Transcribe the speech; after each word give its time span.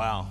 Wow. 0.00 0.28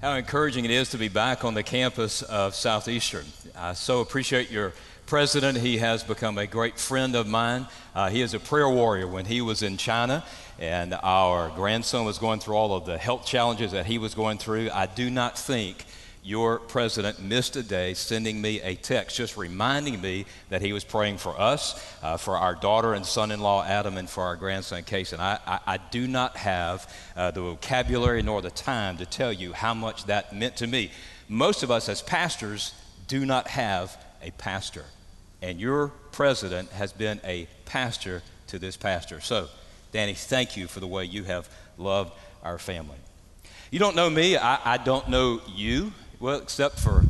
How 0.00 0.14
encouraging 0.14 0.64
it 0.64 0.70
is 0.70 0.90
to 0.90 0.96
be 0.96 1.08
back 1.08 1.44
on 1.44 1.54
the 1.54 1.64
campus 1.64 2.22
of 2.22 2.54
Southeastern. 2.54 3.24
I 3.58 3.72
so 3.72 4.00
appreciate 4.00 4.48
your 4.48 4.74
president. 5.06 5.58
He 5.58 5.78
has 5.78 6.04
become 6.04 6.38
a 6.38 6.46
great 6.46 6.78
friend 6.78 7.16
of 7.16 7.26
mine. 7.26 7.66
Uh, 7.96 8.10
he 8.10 8.22
is 8.22 8.32
a 8.32 8.38
prayer 8.38 8.68
warrior. 8.68 9.08
When 9.08 9.24
he 9.24 9.40
was 9.40 9.64
in 9.64 9.76
China 9.76 10.22
and 10.60 10.94
our 11.02 11.48
grandson 11.56 12.04
was 12.04 12.18
going 12.18 12.38
through 12.38 12.54
all 12.54 12.76
of 12.76 12.86
the 12.86 12.96
health 12.96 13.26
challenges 13.26 13.72
that 13.72 13.86
he 13.86 13.98
was 13.98 14.14
going 14.14 14.38
through, 14.38 14.70
I 14.70 14.86
do 14.86 15.10
not 15.10 15.36
think 15.36 15.84
your 16.24 16.58
president 16.58 17.20
missed 17.20 17.54
a 17.54 17.62
day 17.62 17.92
sending 17.92 18.40
me 18.40 18.58
a 18.62 18.74
text 18.74 19.14
just 19.14 19.36
reminding 19.36 20.00
me 20.00 20.24
that 20.48 20.62
he 20.62 20.72
was 20.72 20.82
praying 20.82 21.18
for 21.18 21.38
us, 21.38 21.78
uh, 22.02 22.16
for 22.16 22.38
our 22.38 22.54
daughter 22.54 22.94
and 22.94 23.04
son 23.04 23.30
in 23.30 23.40
law 23.40 23.62
Adam, 23.62 23.98
and 23.98 24.08
for 24.08 24.22
our 24.24 24.34
grandson 24.34 24.82
Case. 24.84 25.12
And 25.12 25.20
I, 25.20 25.38
I, 25.46 25.60
I 25.66 25.76
do 25.76 26.08
not 26.08 26.38
have 26.38 26.90
uh, 27.14 27.30
the 27.30 27.42
vocabulary 27.42 28.22
nor 28.22 28.40
the 28.40 28.50
time 28.50 28.96
to 28.96 29.06
tell 29.06 29.32
you 29.32 29.52
how 29.52 29.74
much 29.74 30.06
that 30.06 30.34
meant 30.34 30.56
to 30.56 30.66
me. 30.66 30.90
Most 31.28 31.62
of 31.62 31.70
us 31.70 31.90
as 31.90 32.00
pastors 32.00 32.74
do 33.06 33.26
not 33.26 33.48
have 33.48 34.02
a 34.22 34.30
pastor, 34.32 34.86
and 35.42 35.60
your 35.60 35.88
president 36.10 36.70
has 36.70 36.94
been 36.94 37.20
a 37.22 37.46
pastor 37.66 38.22
to 38.46 38.58
this 38.58 38.78
pastor. 38.78 39.20
So, 39.20 39.48
Danny, 39.92 40.14
thank 40.14 40.56
you 40.56 40.68
for 40.68 40.80
the 40.80 40.86
way 40.86 41.04
you 41.04 41.24
have 41.24 41.50
loved 41.76 42.12
our 42.42 42.56
family. 42.56 42.96
You 43.70 43.78
don't 43.78 43.96
know 43.96 44.08
me, 44.08 44.38
I, 44.38 44.74
I 44.74 44.76
don't 44.78 45.08
know 45.08 45.42
you 45.54 45.92
well, 46.20 46.40
except 46.40 46.78
for 46.78 47.04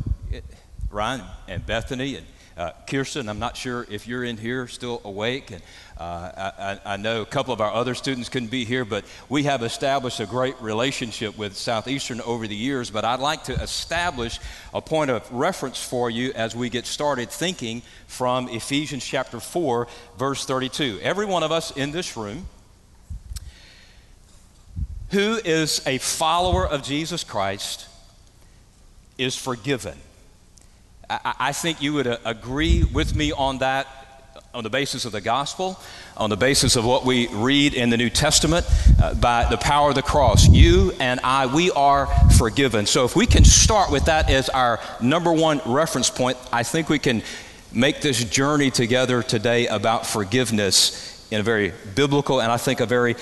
Ryan 0.89 1.21
and 1.47 1.65
Bethany 1.65 2.15
and 2.15 2.25
uh, 2.57 2.71
Kirsten. 2.87 3.27
I'm 3.27 3.39
not 3.39 3.57
sure 3.57 3.85
if 3.89 4.07
you're 4.07 4.23
in 4.23 4.37
here 4.37 4.67
still 4.67 5.01
awake. 5.03 5.51
And 5.51 5.61
uh, 5.97 6.79
I, 6.85 6.93
I, 6.93 6.97
know 6.97 7.21
a 7.21 7.25
couple 7.25 7.53
of 7.53 7.59
our 7.59 7.71
other 7.71 7.95
students 7.95 8.29
couldn't 8.29 8.49
be 8.49 8.65
here, 8.65 8.85
but 8.85 9.03
we 9.27 9.43
have 9.43 9.61
established 9.63 10.19
a 10.19 10.25
great 10.25 10.55
relationship 10.61 11.37
with 11.37 11.55
Southeastern 11.55 12.21
over 12.21 12.47
the 12.47 12.55
years. 12.55 12.89
But 12.89 13.03
I'd 13.03 13.19
like 13.19 13.43
to 13.45 13.53
establish 13.53 14.39
a 14.73 14.81
point 14.81 15.11
of 15.11 15.29
reference 15.31 15.83
for 15.83 16.09
you 16.09 16.31
as 16.33 16.55
we 16.55 16.69
get 16.69 16.85
started 16.85 17.29
thinking 17.29 17.81
from 18.07 18.47
Ephesians 18.49 19.05
chapter 19.05 19.39
4, 19.39 19.87
verse 20.17 20.45
32. 20.45 20.99
Every 21.01 21.25
one 21.25 21.43
of 21.43 21.51
us 21.51 21.71
in 21.71 21.91
this 21.91 22.15
room 22.15 22.47
who 25.11 25.39
is 25.45 25.81
a 25.85 25.97
follower 25.97 26.67
of 26.67 26.83
Jesus 26.83 27.23
Christ 27.23 27.87
is 29.17 29.35
forgiven. 29.35 29.97
I, 31.09 31.35
I 31.39 31.51
think 31.51 31.81
you 31.81 31.93
would 31.93 32.07
uh, 32.07 32.17
agree 32.25 32.83
with 32.83 33.15
me 33.15 33.31
on 33.31 33.59
that 33.59 33.87
on 34.55 34.63
the 34.63 34.69
basis 34.69 35.03
of 35.03 35.11
the 35.11 35.19
gospel, 35.19 35.77
on 36.15 36.29
the 36.29 36.37
basis 36.37 36.77
of 36.77 36.85
what 36.85 37.05
we 37.05 37.27
read 37.27 37.73
in 37.73 37.89
the 37.89 37.97
New 37.97 38.09
Testament, 38.09 38.65
uh, 39.03 39.13
by 39.13 39.45
the 39.49 39.57
power 39.57 39.89
of 39.89 39.95
the 39.95 40.01
cross. 40.01 40.47
You 40.47 40.93
and 41.01 41.19
I, 41.25 41.45
we 41.53 41.71
are 41.71 42.07
forgiven. 42.37 42.85
So 42.85 43.03
if 43.03 43.17
we 43.17 43.25
can 43.25 43.43
start 43.43 43.91
with 43.91 44.05
that 44.05 44.29
as 44.29 44.47
our 44.47 44.79
number 45.01 45.33
one 45.33 45.59
reference 45.65 46.09
point, 46.09 46.37
I 46.53 46.63
think 46.63 46.87
we 46.87 46.99
can 46.99 47.21
make 47.73 47.99
this 47.99 48.23
journey 48.23 48.71
together 48.71 49.21
today 49.21 49.67
about 49.67 50.07
forgiveness 50.07 51.27
in 51.31 51.41
a 51.41 51.43
very 51.43 51.73
biblical 51.93 52.41
and 52.41 52.49
I 52.49 52.55
think 52.55 52.79
a 52.79 52.85
very 52.85 53.15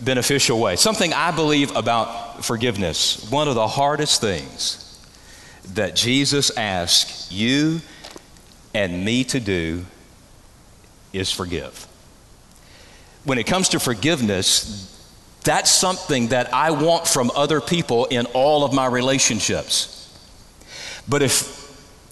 beneficial 0.00 0.58
way. 0.58 0.76
Something 0.76 1.12
I 1.12 1.32
believe 1.32 1.74
about 1.76 2.46
forgiveness. 2.46 3.30
One 3.30 3.46
of 3.46 3.56
the 3.56 3.68
hardest 3.68 4.22
things 4.22 4.87
that 5.74 5.94
Jesus 5.94 6.56
asks 6.56 7.30
you 7.30 7.80
and 8.74 9.04
me 9.04 9.24
to 9.24 9.40
do 9.40 9.84
is 11.12 11.32
forgive. 11.32 11.86
When 13.24 13.38
it 13.38 13.44
comes 13.44 13.70
to 13.70 13.80
forgiveness, 13.80 14.94
that's 15.44 15.70
something 15.70 16.28
that 16.28 16.52
I 16.52 16.70
want 16.70 17.06
from 17.06 17.30
other 17.34 17.60
people 17.60 18.06
in 18.06 18.26
all 18.26 18.64
of 18.64 18.72
my 18.72 18.86
relationships. 18.86 19.94
But 21.08 21.22
if 21.22 21.58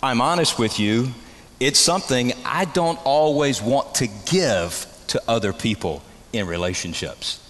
I'm 0.02 0.20
honest 0.20 0.58
with 0.58 0.78
you, 0.80 1.08
it's 1.60 1.78
something 1.78 2.32
I 2.44 2.66
don't 2.66 2.98
always 3.04 3.62
want 3.62 3.94
to 3.96 4.08
give 4.26 4.86
to 5.08 5.22
other 5.28 5.52
people 5.52 6.02
in 6.32 6.46
relationships 6.46 7.40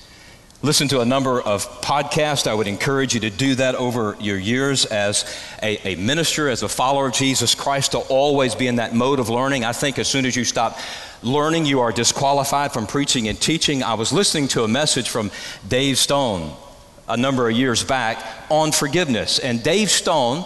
listen 0.62 0.88
to 0.88 1.00
a 1.00 1.04
number 1.04 1.40
of 1.40 1.66
podcasts. 1.82 2.46
I 2.46 2.54
would 2.54 2.66
encourage 2.66 3.14
you 3.14 3.20
to 3.20 3.30
do 3.30 3.54
that 3.56 3.74
over 3.74 4.16
your 4.20 4.38
years 4.38 4.84
as 4.86 5.24
a, 5.62 5.76
a, 5.88 5.96
minister, 5.96 6.48
as 6.48 6.62
a 6.62 6.68
follower 6.68 7.08
of 7.08 7.12
Jesus 7.12 7.54
Christ, 7.54 7.92
to 7.92 7.98
always 7.98 8.54
be 8.54 8.66
in 8.66 8.76
that 8.76 8.94
mode 8.94 9.18
of 9.18 9.28
learning. 9.28 9.64
I 9.64 9.72
think 9.72 9.98
as 9.98 10.08
soon 10.08 10.24
as 10.24 10.34
you 10.34 10.44
stop 10.44 10.78
learning, 11.22 11.66
you 11.66 11.80
are 11.80 11.92
disqualified 11.92 12.72
from 12.72 12.86
preaching 12.86 13.28
and 13.28 13.40
teaching. 13.40 13.82
I 13.82 13.94
was 13.94 14.12
listening 14.12 14.48
to 14.48 14.64
a 14.64 14.68
message 14.68 15.08
from 15.08 15.30
Dave 15.68 15.98
Stone 15.98 16.54
a 17.08 17.16
number 17.16 17.48
of 17.48 17.56
years 17.56 17.84
back 17.84 18.24
on 18.50 18.72
forgiveness, 18.72 19.38
and 19.38 19.62
Dave 19.62 19.90
Stone 19.90 20.44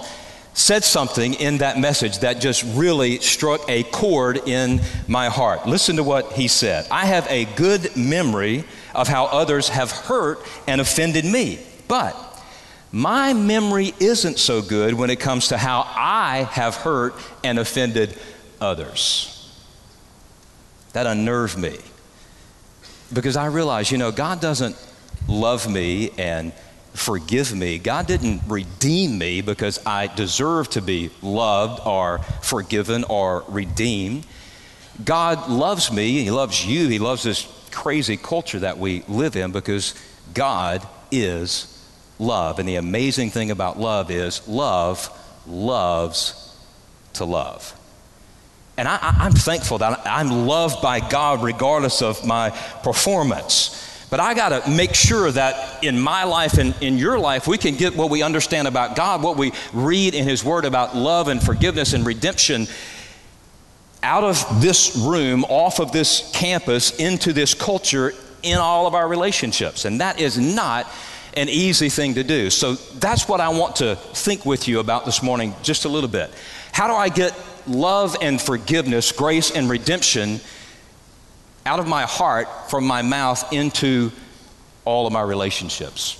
said 0.53 0.85
something 0.85 1.35
in 1.35 1.59
that 1.59 1.79
message 1.79 2.19
that 2.19 2.41
just 2.41 2.65
really 2.75 3.19
struck 3.21 3.61
a 3.69 3.85
chord 3.85 4.37
in 4.49 4.81
my 5.07 5.29
heart. 5.29 5.67
Listen 5.67 5.97
to 5.97 6.03
what 6.03 6.33
he 6.33 6.49
said. 6.49 6.87
I 6.91 7.07
have 7.07 7.27
a 7.31 7.45
good 7.57 7.97
memory 7.97 8.65
of 8.95 9.09
how 9.09 9.27
others 9.27 9.69
have 9.69 9.91
hurt 9.91 10.41
and 10.67 10.81
offended 10.81 11.25
me. 11.25 11.59
But 11.89 12.17
my 12.93 13.33
memory 13.33 13.95
isn't 14.01 14.39
so 14.39 14.63
good 14.63 14.95
when 14.95 15.11
it 15.11 15.21
comes 15.21 15.49
to 15.49 15.59
how 15.59 15.85
I 15.87 16.49
have 16.51 16.77
hurt 16.77 17.15
and 17.45 17.59
offended 17.59 18.19
others. 18.61 19.37
That 20.93 21.07
unnerved 21.07 21.57
me 21.57 21.79
because 23.13 23.37
I 23.37 23.47
realized, 23.47 23.91
you 23.93 23.99
know, 23.99 24.11
God 24.11 24.41
doesn't 24.41 24.77
love 25.29 25.71
me 25.71 26.11
and 26.19 26.53
forgive 26.95 27.55
me. 27.55 27.79
God 27.79 28.07
didn't 28.07 28.43
redeem 28.49 29.19
me 29.19 29.41
because 29.41 29.85
I 29.87 30.09
deserve 30.09 30.71
to 30.71 30.83
be 30.83 31.11
loved 31.23 31.81
or 31.87 32.19
forgiven 32.43 33.05
or 33.05 33.45
redeemed. 33.49 34.27
God 35.05 35.49
loves 35.49 35.93
me, 35.93 36.25
He 36.25 36.31
loves 36.31 36.67
you, 36.67 36.89
He 36.89 36.99
loves 36.99 37.23
this 37.23 37.47
crazy 37.71 38.17
culture 38.17 38.61
that 38.61 38.79
we 38.79 39.03
live 39.09 39.37
in 39.37 39.53
because 39.53 39.95
God 40.35 40.87
is 41.11 41.67
love. 42.19 42.59
And 42.59 42.69
the 42.69 42.77
amazing 42.77 43.31
thing 43.31 43.51
about 43.51 43.79
love 43.79 44.11
is 44.11 44.47
love 44.47 45.11
loves 45.47 46.57
to 47.15 47.25
love. 47.25 47.77
And 48.77 48.89
I, 48.89 49.27
am 49.27 49.33
thankful 49.33 49.79
that 49.79 50.03
I'm 50.07 50.47
loved 50.47 50.81
by 50.81 51.01
God 51.01 51.43
regardless 51.43 52.01
of 52.03 52.25
my 52.25 52.51
performance. 52.83 53.87
But 54.11 54.21
I 54.21 54.35
got 54.35 54.65
to 54.65 54.71
make 54.71 54.95
sure 54.95 55.31
that 55.31 55.85
in 55.85 56.01
my 56.01 56.25
life 56.25 56.59
and 56.59 56.75
in 56.81 56.99
your 56.99 57.19
life, 57.19 57.47
we 57.47 57.59
can 57.59 57.77
get 57.77 57.97
what 57.97 58.11
we 58.11 58.23
understand 58.23 58.67
about 58.67 58.97
God, 58.97 59.23
what 59.23 59.37
we 59.37 59.53
read 59.73 60.15
in 60.15 60.27
His 60.27 60.43
Word 60.43 60.65
about 60.65 60.97
love 60.97 61.29
and 61.29 61.43
forgiveness 61.43 61.93
and 61.93 62.05
redemption 62.05 62.67
out 64.03 64.25
of 64.25 64.63
this 64.63 64.97
room, 64.97 65.45
off 65.45 65.79
of 65.79 65.93
this 65.93 66.31
campus, 66.35 66.99
into 66.99 67.33
this 67.33 67.55
culture 67.55 68.15
in 68.43 68.57
all 68.57 68.87
of 68.87 68.95
our 68.95 69.07
relationships. 69.07 69.85
And 69.85 70.01
that 70.01 70.21
is 70.21 70.39
not 70.39 70.91
an 71.35 71.49
easy 71.49 71.89
thing 71.89 72.15
to 72.15 72.25
do. 72.25 72.51
So 72.51 72.75
that's 72.75 73.29
what 73.29 73.41
I 73.41 73.51
want 73.51 73.77
to 73.77 73.97
think 73.97 74.45
with 74.45 74.67
you 74.67 74.81
about 74.81 75.05
this 75.05 75.23
morning 75.23 75.55
just 75.63 75.85
a 75.85 75.89
little 75.89 76.11
bit. 76.11 76.33
How 76.73 76.89
do 76.89 76.95
I 76.95 77.09
get 77.09 77.39
love 77.67 78.17
and 78.21 78.41
forgiveness, 78.41 79.13
grace 79.13 79.51
and 79.51 79.69
redemption 79.69 80.41
out 81.67 81.79
of 81.79 81.87
my 81.87 82.03
heart, 82.03 82.49
from 82.71 82.87
my 82.87 83.03
mouth, 83.03 83.53
into 83.53 84.11
all 84.85 85.07
of 85.07 85.13
my 85.13 85.23
relationships? 85.23 86.17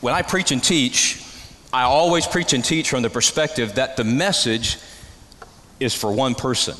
When 0.00 0.14
I 0.14 0.22
preach 0.22 0.52
and 0.52 0.62
teach, 0.62 1.24
I 1.72 1.82
always 1.82 2.26
preach 2.26 2.52
and 2.52 2.64
teach 2.64 2.90
from 2.90 3.02
the 3.02 3.10
perspective 3.10 3.74
that 3.74 3.96
the 3.96 4.04
message 4.04 4.76
is 5.80 5.94
for 5.94 6.12
one 6.12 6.34
person. 6.34 6.76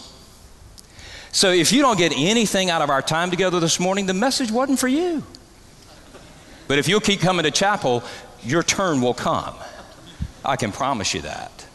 So 1.31 1.51
if 1.53 1.73
you 1.73 1.83
don't 1.83 1.99
get 1.99 2.13
anything 2.17 2.71
out 2.71 2.83
of 2.83 2.91
our 2.91 3.03
time 3.03 3.31
together 3.31 3.61
this 3.61 3.79
morning, 3.79 4.07
the 4.07 4.15
message 4.15 4.51
wasn't 4.51 4.79
for 4.79 4.89
you. 4.89 5.23
But 6.67 6.79
if 6.79 6.89
you'll 6.89 7.01
keep 7.01 7.21
coming 7.21 7.45
to 7.45 7.51
chapel, 7.51 8.03
your 8.43 8.63
turn 8.63 9.01
will 9.01 9.15
come. 9.15 9.55
I 10.45 10.57
can 10.57 10.73
promise 10.73 11.15
you 11.15 11.23
that. 11.23 11.67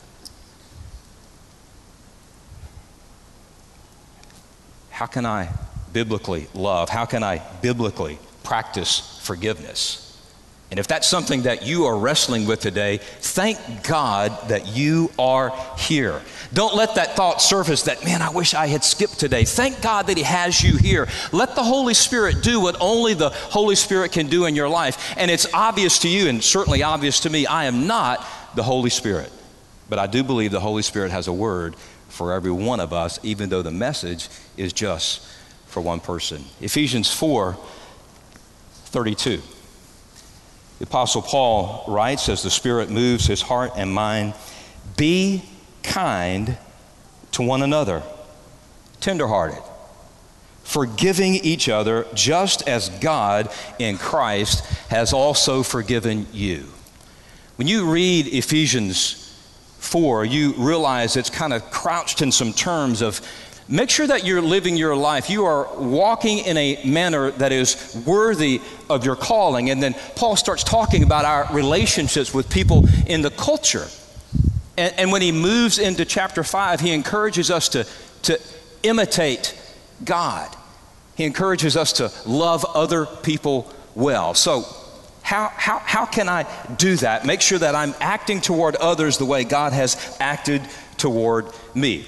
How 4.90 5.06
can 5.06 5.25
I 5.25 5.50
biblically 5.92 6.48
love? 6.54 6.90
How 6.90 7.06
can 7.06 7.24
I 7.24 7.40
biblically 7.62 8.20
practice 8.44 9.20
forgiveness? 9.24 10.02
And 10.74 10.80
if 10.80 10.88
that's 10.88 11.08
something 11.08 11.44
that 11.44 11.62
you 11.62 11.86
are 11.86 11.96
wrestling 11.96 12.48
with 12.48 12.60
today, 12.60 12.98
thank 12.98 13.84
God 13.84 14.50
that 14.50 14.66
you 14.66 15.12
are 15.20 15.56
here. 15.78 16.20
Don't 16.52 16.74
let 16.74 16.96
that 16.96 17.16
thought 17.16 17.44
surface 17.44 17.84
that, 17.84 18.04
man, 18.04 18.24
I 18.24 18.31
wish 18.31 18.56
I 18.56 18.66
had 18.66 18.84
skipped 18.84 19.20
today. 19.20 19.44
Thank 19.44 19.84
God 19.84 20.08
that 20.08 20.18
He 20.18 20.24
has 20.24 20.64
you 20.64 20.78
here. 20.78 21.08
Let 21.31 21.54
the 21.54 21.62
Holy 21.62 21.94
Spirit 21.94 22.42
do 22.42 22.60
what 22.60 22.75
only 22.81 23.14
the 23.14 23.30
Holy 23.30 23.75
Spirit 23.75 24.14
can 24.14 24.30
do 24.30 24.46
in 24.46 24.56
your 24.56 24.68
life. 24.68 25.14
And 25.16 25.30
it's 25.30 25.46
obvious 25.54 26.00
to 26.00 26.10
you, 26.10 26.28
and 26.28 26.44
certainly 26.44 26.81
obvious 26.81 27.20
to 27.20 27.30
me, 27.30 27.46
I 27.46 27.66
am 27.66 27.86
not 27.86 28.28
the 28.56 28.64
Holy 28.64 28.90
Spirit. 28.90 29.31
But 29.90 30.00
I 30.00 30.08
do 30.08 30.24
believe 30.24 30.50
the 30.50 30.60
Holy 30.60 30.81
Spirit 30.81 31.12
has 31.12 31.28
a 31.28 31.34
word 31.34 31.75
for 32.10 32.34
every 32.34 32.50
one 32.52 32.80
of 32.80 32.92
us, 32.92 33.20
even 33.22 33.50
though 33.50 33.62
the 33.62 33.70
message 33.70 34.28
is 34.58 34.74
just 34.74 35.24
for 35.68 35.81
one 35.81 36.00
person. 36.00 36.46
Ephesians 36.62 37.14
4 37.14 37.60
32. 38.86 39.40
The 40.83 40.89
Apostle 40.89 41.21
Paul 41.21 41.85
writes, 41.88 42.27
as 42.27 42.44
the 42.44 42.50
Spirit 42.50 42.89
moves 42.89 43.25
his 43.25 43.41
heart 43.41 43.71
and 43.77 43.94
mind, 43.94 44.33
be 44.97 45.41
kind 45.81 46.57
to 47.31 47.41
one 47.41 47.62
another, 47.62 48.03
tenderhearted, 49.00 49.63
forgiving 50.65 51.35
each 51.35 51.69
other, 51.69 52.06
just 52.13 52.68
as 52.68 52.89
God 52.89 53.50
in 53.80 53.97
Christ 53.97 54.65
has 54.89 55.13
also 55.13 55.63
forgiven 55.63 56.27
you. 56.33 56.65
When 57.56 57.69
you 57.69 57.89
read 57.89 58.27
Ephesians 58.27 59.33
4, 59.79 60.25
you 60.25 60.51
realize 60.57 61.15
it's 61.15 61.29
kind 61.29 61.53
of 61.53 61.63
crouched 61.71 62.21
in 62.21 62.29
some 62.29 62.51
terms 62.51 63.01
of 63.01 63.21
Make 63.74 63.90
sure 63.90 64.06
that 64.06 64.24
you're 64.24 64.40
living 64.40 64.78
your 64.78 64.96
life. 64.96 65.31
You 65.31 65.46
are 65.46 65.68
walking 65.75 66.38
in 66.38 66.58
a 66.58 66.80
manner 66.86 67.31
that 67.31 67.52
is 67.52 68.00
worthy 68.06 68.62
of 68.88 69.04
your 69.04 69.16
calling. 69.16 69.72
And 69.72 69.81
then 69.81 69.96
Paul 70.16 70.36
starts 70.36 70.64
talking 70.64 71.02
about 71.02 71.25
our 71.25 71.48
relationships 71.52 72.36
with 72.36 72.52
people 72.52 72.88
in 73.08 73.24
the 73.24 73.31
culture. 73.31 73.88
And, 74.78 74.94
and 75.00 75.12
when 75.12 75.24
he 75.24 75.31
moves 75.31 75.80
into 75.80 76.06
chapter 76.06 76.44
5, 76.44 76.81
he 76.81 76.92
encourages 76.92 77.50
us 77.50 77.68
to, 77.70 77.88
to 78.24 78.40
imitate 78.84 79.60
God. 80.06 80.56
He 81.16 81.24
encourages 81.24 81.75
us 81.75 81.94
to 81.94 82.12
love 82.30 82.64
other 82.75 83.08
people 83.08 83.74
well. 83.96 84.36
So, 84.36 84.66
how, 85.24 85.48
how, 85.48 85.80
how 85.80 86.06
can 86.06 86.30
I 86.30 86.46
do 86.75 86.96
that? 86.98 87.25
Make 87.25 87.42
sure 87.42 87.58
that 87.58 87.74
I'm 87.74 87.96
acting 88.00 88.40
toward 88.40 88.75
others 88.75 89.18
the 89.18 89.25
way 89.25 89.46
God 89.46 89.74
has 89.74 90.16
acted 90.20 90.62
toward 90.98 91.48
me 91.74 92.06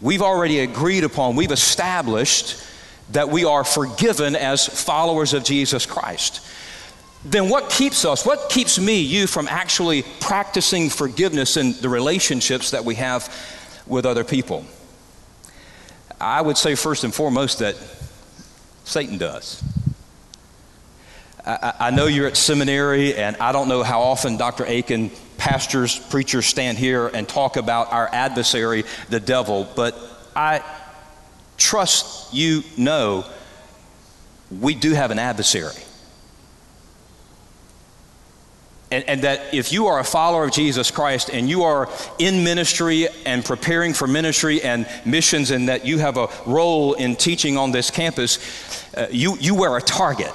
we've 0.00 0.22
already 0.22 0.60
agreed 0.60 1.04
upon, 1.04 1.36
we've 1.36 1.52
established 1.52 2.62
that 3.12 3.28
we 3.28 3.44
are 3.44 3.64
forgiven 3.64 4.34
as 4.34 4.66
followers 4.66 5.32
of 5.32 5.44
Jesus 5.44 5.86
Christ. 5.86 6.40
Then 7.24 7.48
what 7.48 7.70
keeps 7.70 8.04
us, 8.04 8.24
what 8.24 8.50
keeps 8.50 8.78
me, 8.78 9.00
you, 9.00 9.26
from 9.26 9.48
actually 9.48 10.02
practicing 10.20 10.90
forgiveness 10.90 11.56
in 11.56 11.72
the 11.80 11.88
relationships 11.88 12.70
that 12.70 12.84
we 12.84 12.96
have 12.96 13.32
with 13.86 14.06
other 14.06 14.24
people? 14.24 14.64
I 16.20 16.40
would 16.40 16.56
say, 16.56 16.74
first 16.74 17.04
and 17.04 17.14
foremost, 17.14 17.58
that 17.58 17.76
Satan 18.84 19.18
does. 19.18 19.62
I, 21.44 21.74
I 21.80 21.90
know 21.90 22.06
you're 22.06 22.26
at 22.26 22.36
seminary, 22.36 23.14
and 23.14 23.36
I 23.36 23.52
don't 23.52 23.68
know 23.68 23.82
how 23.82 24.00
often 24.00 24.36
Dr. 24.36 24.64
Akin 24.64 25.10
pastors, 25.38 25.98
preachers 25.98 26.46
stand 26.46 26.78
here 26.78 27.08
and 27.08 27.28
talk 27.28 27.56
about 27.56 27.92
our 27.92 28.08
adversary, 28.12 28.84
the 29.08 29.20
devil, 29.20 29.68
but 29.76 29.96
I 30.34 30.62
trust 31.56 32.34
you 32.34 32.62
know 32.76 33.24
we 34.60 34.74
do 34.74 34.92
have 34.92 35.10
an 35.10 35.18
adversary. 35.18 35.74
And, 38.88 39.02
and, 39.08 39.22
that 39.22 39.52
if 39.52 39.72
you 39.72 39.88
are 39.88 39.98
a 39.98 40.04
follower 40.04 40.44
of 40.44 40.52
Jesus 40.52 40.92
Christ 40.92 41.28
and 41.32 41.48
you 41.48 41.64
are 41.64 41.88
in 42.20 42.44
ministry 42.44 43.08
and 43.24 43.44
preparing 43.44 43.92
for 43.92 44.06
ministry 44.06 44.62
and 44.62 44.86
missions, 45.04 45.50
and 45.50 45.68
that 45.68 45.84
you 45.84 45.98
have 45.98 46.16
a 46.16 46.28
role 46.46 46.94
in 46.94 47.16
teaching 47.16 47.56
on 47.56 47.72
this 47.72 47.90
campus, 47.90 48.38
uh, 48.94 49.08
you, 49.10 49.36
you 49.38 49.56
wear 49.56 49.76
a 49.76 49.82
target. 49.82 50.30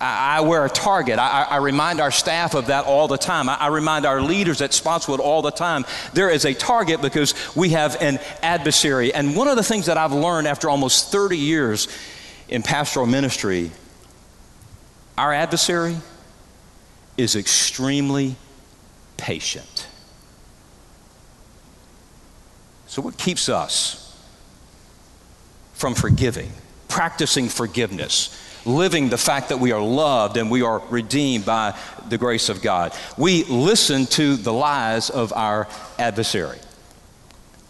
I, 0.00 0.40
wear 0.42 0.64
a 0.64 0.68
target. 0.68 1.18
I, 1.18 1.42
I, 1.44 1.56
remind 1.56 2.00
our 2.00 2.10
staff 2.10 2.54
of 2.54 2.66
that 2.66 2.84
all 2.84 3.08
the 3.08 3.16
time. 3.16 3.48
I, 3.48 3.54
I, 3.54 3.66
remind 3.68 4.04
our 4.04 4.20
leaders 4.20 4.60
at 4.60 4.74
Spotswood 4.74 5.20
all 5.20 5.40
the 5.40 5.50
time. 5.50 5.86
There 6.12 6.28
is 6.28 6.44
a 6.44 6.52
target 6.52 7.00
because 7.00 7.34
we 7.56 7.70
have 7.70 8.00
an 8.02 8.18
adversary. 8.42 9.14
And 9.14 9.34
one 9.34 9.48
of 9.48 9.56
the 9.56 9.62
things 9.62 9.86
that 9.86 9.96
I've 9.96 10.12
learned 10.12 10.48
after 10.48 10.68
almost 10.68 11.10
30 11.10 11.38
years 11.38 11.88
in 12.48 12.62
pastoral 12.62 13.06
ministry, 13.06 13.70
our 15.16 15.32
adversary 15.32 15.96
is 17.16 17.34
extremely 17.34 18.36
patient. 19.16 19.88
So, 22.86 23.00
what 23.00 23.16
keeps 23.16 23.48
us 23.48 24.02
from 25.72 25.94
forgiving, 25.94 26.52
practicing 26.88 27.48
forgiveness? 27.48 28.42
Living 28.66 29.08
the 29.08 29.18
fact 29.18 29.48
that 29.48 29.58
we 29.58 29.72
are 29.72 29.80
loved 29.80 30.36
and 30.36 30.50
we 30.50 30.62
are 30.62 30.80
redeemed 30.90 31.46
by 31.46 31.78
the 32.08 32.18
grace 32.18 32.48
of 32.48 32.60
God. 32.60 32.92
We 33.16 33.44
listen 33.44 34.06
to 34.06 34.36
the 34.36 34.52
lies 34.52 35.08
of 35.08 35.32
our 35.32 35.68
adversary. 35.98 36.58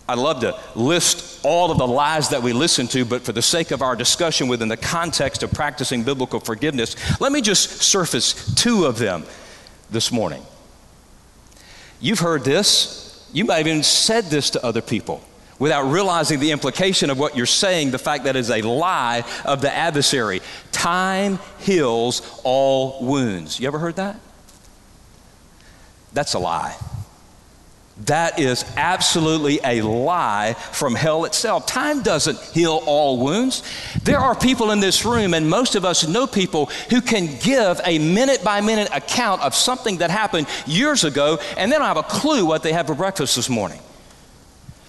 I'd 0.08 0.19
love 0.19 0.40
to 0.40 0.58
list 0.76 1.44
all 1.44 1.70
of 1.70 1.78
the 1.78 1.87
lies 1.87 2.28
that 2.28 2.43
we 2.43 2.52
listen 2.52 2.87
to, 2.88 3.04
but 3.04 3.22
for 3.22 3.32
the 3.32 3.43
sake 3.43 3.72
of 3.72 3.82
our 3.82 3.96
discussion 3.96 4.46
within 4.46 4.69
the 4.69 4.76
context 4.76 5.43
of 5.43 5.52
practicing 5.52 6.04
biblical 6.04 6.38
forgiveness, 6.38 6.94
let 7.20 7.32
me 7.32 7.40
just 7.40 7.82
surface 7.82 8.54
two 8.54 8.84
of 8.84 8.98
them 8.98 9.25
this 9.90 10.12
morning. 10.12 10.43
You've 12.00 12.20
heard 12.20 12.44
this, 12.44 13.28
you 13.32 13.44
might 13.44 13.58
have 13.58 13.66
even 13.66 13.82
said 13.82 14.25
this 14.25 14.50
to 14.50 14.64
other 14.64 14.81
people 14.81 15.22
without 15.58 15.85
realizing 15.85 16.41
the 16.41 16.50
implication 16.50 17.11
of 17.11 17.19
what 17.19 17.37
you're 17.37 17.47
saying, 17.47 17.91
the 17.91 17.99
fact 17.99 18.25
that 18.25 18.37
is 18.37 18.50
a 18.50 18.62
lie 18.62 19.25
of 19.44 19.61
the 19.61 19.75
adversary. 19.75 20.41
Time 20.73 21.38
heals 21.58 22.41
all 22.44 23.05
wounds. 23.05 23.58
You 23.58 23.67
ever 23.67 23.79
heard 23.79 23.97
that? 23.97 24.17
That's 26.12 26.35
a 26.35 26.38
lie. 26.38 26.76
That 28.05 28.38
is 28.38 28.64
absolutely 28.76 29.58
a 29.64 29.81
lie 29.81 30.53
from 30.53 30.94
hell 30.94 31.25
itself. 31.25 31.67
Time 31.67 32.03
doesn't 32.03 32.38
heal 32.53 32.82
all 32.85 33.19
wounds. 33.19 33.62
There 34.03 34.19
are 34.19 34.35
people 34.35 34.70
in 34.70 34.81
this 34.81 35.06
room, 35.06 35.32
and 35.32 35.49
most 35.49 35.77
of 35.77 35.86
us 35.86 36.06
know 36.06 36.27
people 36.27 36.67
who 36.91 37.01
can 37.01 37.39
give 37.39 37.81
a 37.86 37.98
minute 37.98 38.44
by 38.44 38.60
minute 38.60 38.91
account 38.93 39.41
of 39.41 39.55
something 39.55 39.98
that 39.98 40.10
happened 40.10 40.46
years 40.67 41.05
ago, 41.05 41.39
and 41.56 41.72
they 41.72 41.77
don't 41.77 41.86
have 41.86 41.96
a 41.96 42.03
clue 42.03 42.44
what 42.44 42.63
they 42.63 42.72
had 42.72 42.86
for 42.86 42.94
breakfast 42.94 43.34
this 43.34 43.48
morning 43.48 43.81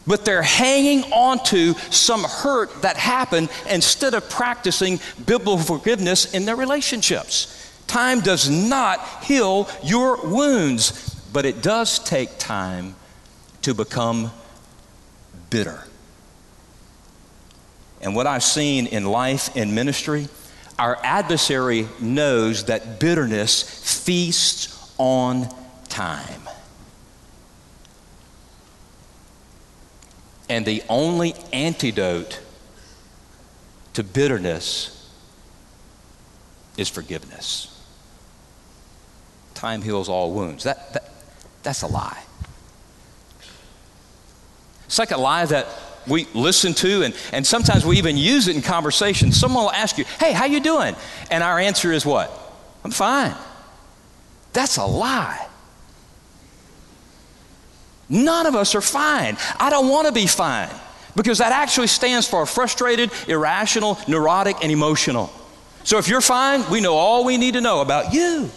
but 0.07 0.23
they're 0.23 0.41
hanging 0.41 1.03
on 1.11 1.43
to 1.45 1.73
some 1.91 2.23
hurt 2.23 2.81
that 2.81 2.97
happened 2.97 3.49
instead 3.69 4.13
of 4.13 4.29
practicing 4.29 4.99
biblical 5.25 5.57
forgiveness 5.57 6.33
in 6.33 6.45
their 6.45 6.55
relationships. 6.55 7.53
Time 7.87 8.21
does 8.21 8.49
not 8.49 9.23
heal 9.23 9.69
your 9.83 10.25
wounds, 10.25 11.13
but 11.33 11.45
it 11.45 11.61
does 11.61 11.99
take 11.99 12.37
time 12.37 12.95
to 13.61 13.73
become 13.73 14.31
bitter. 15.49 15.83
And 18.01 18.15
what 18.15 18.27
I've 18.27 18.43
seen 18.43 18.87
in 18.87 19.05
life 19.05 19.55
and 19.55 19.73
ministry, 19.73 20.27
our 20.77 20.97
adversary 21.03 21.87
knows 21.99 22.65
that 22.65 22.99
bitterness 22.99 23.63
feasts 24.03 24.93
on 24.97 25.49
time. 25.89 26.41
And 30.49 30.65
the 30.65 30.83
only 30.89 31.35
antidote 31.51 32.39
to 33.93 34.03
bitterness 34.03 34.93
is 36.77 36.89
forgiveness. 36.89 37.73
Time 39.55 39.81
heals 39.81 40.07
all 40.07 40.31
wounds. 40.31 40.63
That, 40.63 40.93
that, 40.93 41.09
that's 41.63 41.81
a 41.81 41.87
lie. 41.87 42.23
Second 44.87 45.19
lie 45.19 45.45
that 45.45 45.67
we 46.07 46.27
listen 46.33 46.73
to 46.75 47.03
and, 47.03 47.15
and 47.33 47.45
sometimes 47.45 47.85
we 47.85 47.97
even 47.97 48.15
use 48.15 48.47
it 48.47 48.55
in 48.55 48.61
conversation. 48.61 49.31
Someone 49.31 49.63
will 49.63 49.71
ask 49.71 49.97
you, 49.97 50.05
hey, 50.19 50.31
how 50.31 50.45
you 50.45 50.59
doing? 50.59 50.95
And 51.29 51.43
our 51.43 51.59
answer 51.59 51.91
is 51.91 52.05
what? 52.05 52.31
I'm 52.83 52.91
fine. 52.91 53.35
That's 54.53 54.77
a 54.77 54.85
lie. 54.85 55.45
None 58.09 58.45
of 58.45 58.55
us 58.55 58.75
are 58.75 58.81
fine. 58.81 59.37
I 59.59 59.69
don't 59.69 59.89
want 59.89 60.07
to 60.07 60.13
be 60.13 60.27
fine 60.27 60.69
because 61.15 61.39
that 61.39 61.51
actually 61.51 61.87
stands 61.87 62.27
for 62.27 62.45
frustrated, 62.45 63.11
irrational, 63.27 63.97
neurotic, 64.07 64.57
and 64.61 64.71
emotional. 64.71 65.31
So 65.83 65.97
if 65.97 66.07
you're 66.07 66.21
fine, 66.21 66.69
we 66.69 66.79
know 66.79 66.93
all 66.95 67.25
we 67.25 67.37
need 67.37 67.55
to 67.55 67.61
know 67.61 67.81
about 67.81 68.13
you. 68.13 68.49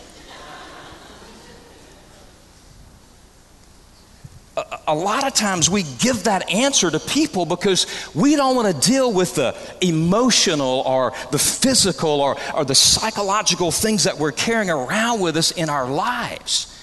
A, 4.86 4.94
lot 4.94 5.26
of 5.26 5.32
times 5.32 5.70
we 5.70 5.84
give 5.84 6.24
that 6.24 6.50
answer 6.50 6.90
to 6.90 6.98
people 6.98 7.46
because 7.46 7.86
we 8.14 8.36
don't 8.36 8.56
want 8.56 8.74
to 8.74 8.88
deal 8.88 9.10
with 9.12 9.36
the 9.36 9.56
emotional 9.80 10.82
or 10.84 11.12
the 11.30 11.38
physical 11.38 12.20
or, 12.20 12.36
or 12.52 12.64
the 12.64 12.74
psychological 12.74 13.70
things 13.70 14.04
that 14.04 14.18
we're 14.18 14.32
carrying 14.32 14.68
around 14.68 15.20
with 15.20 15.36
us 15.36 15.52
in 15.52 15.70
our 15.70 15.88
lives. 15.88 16.79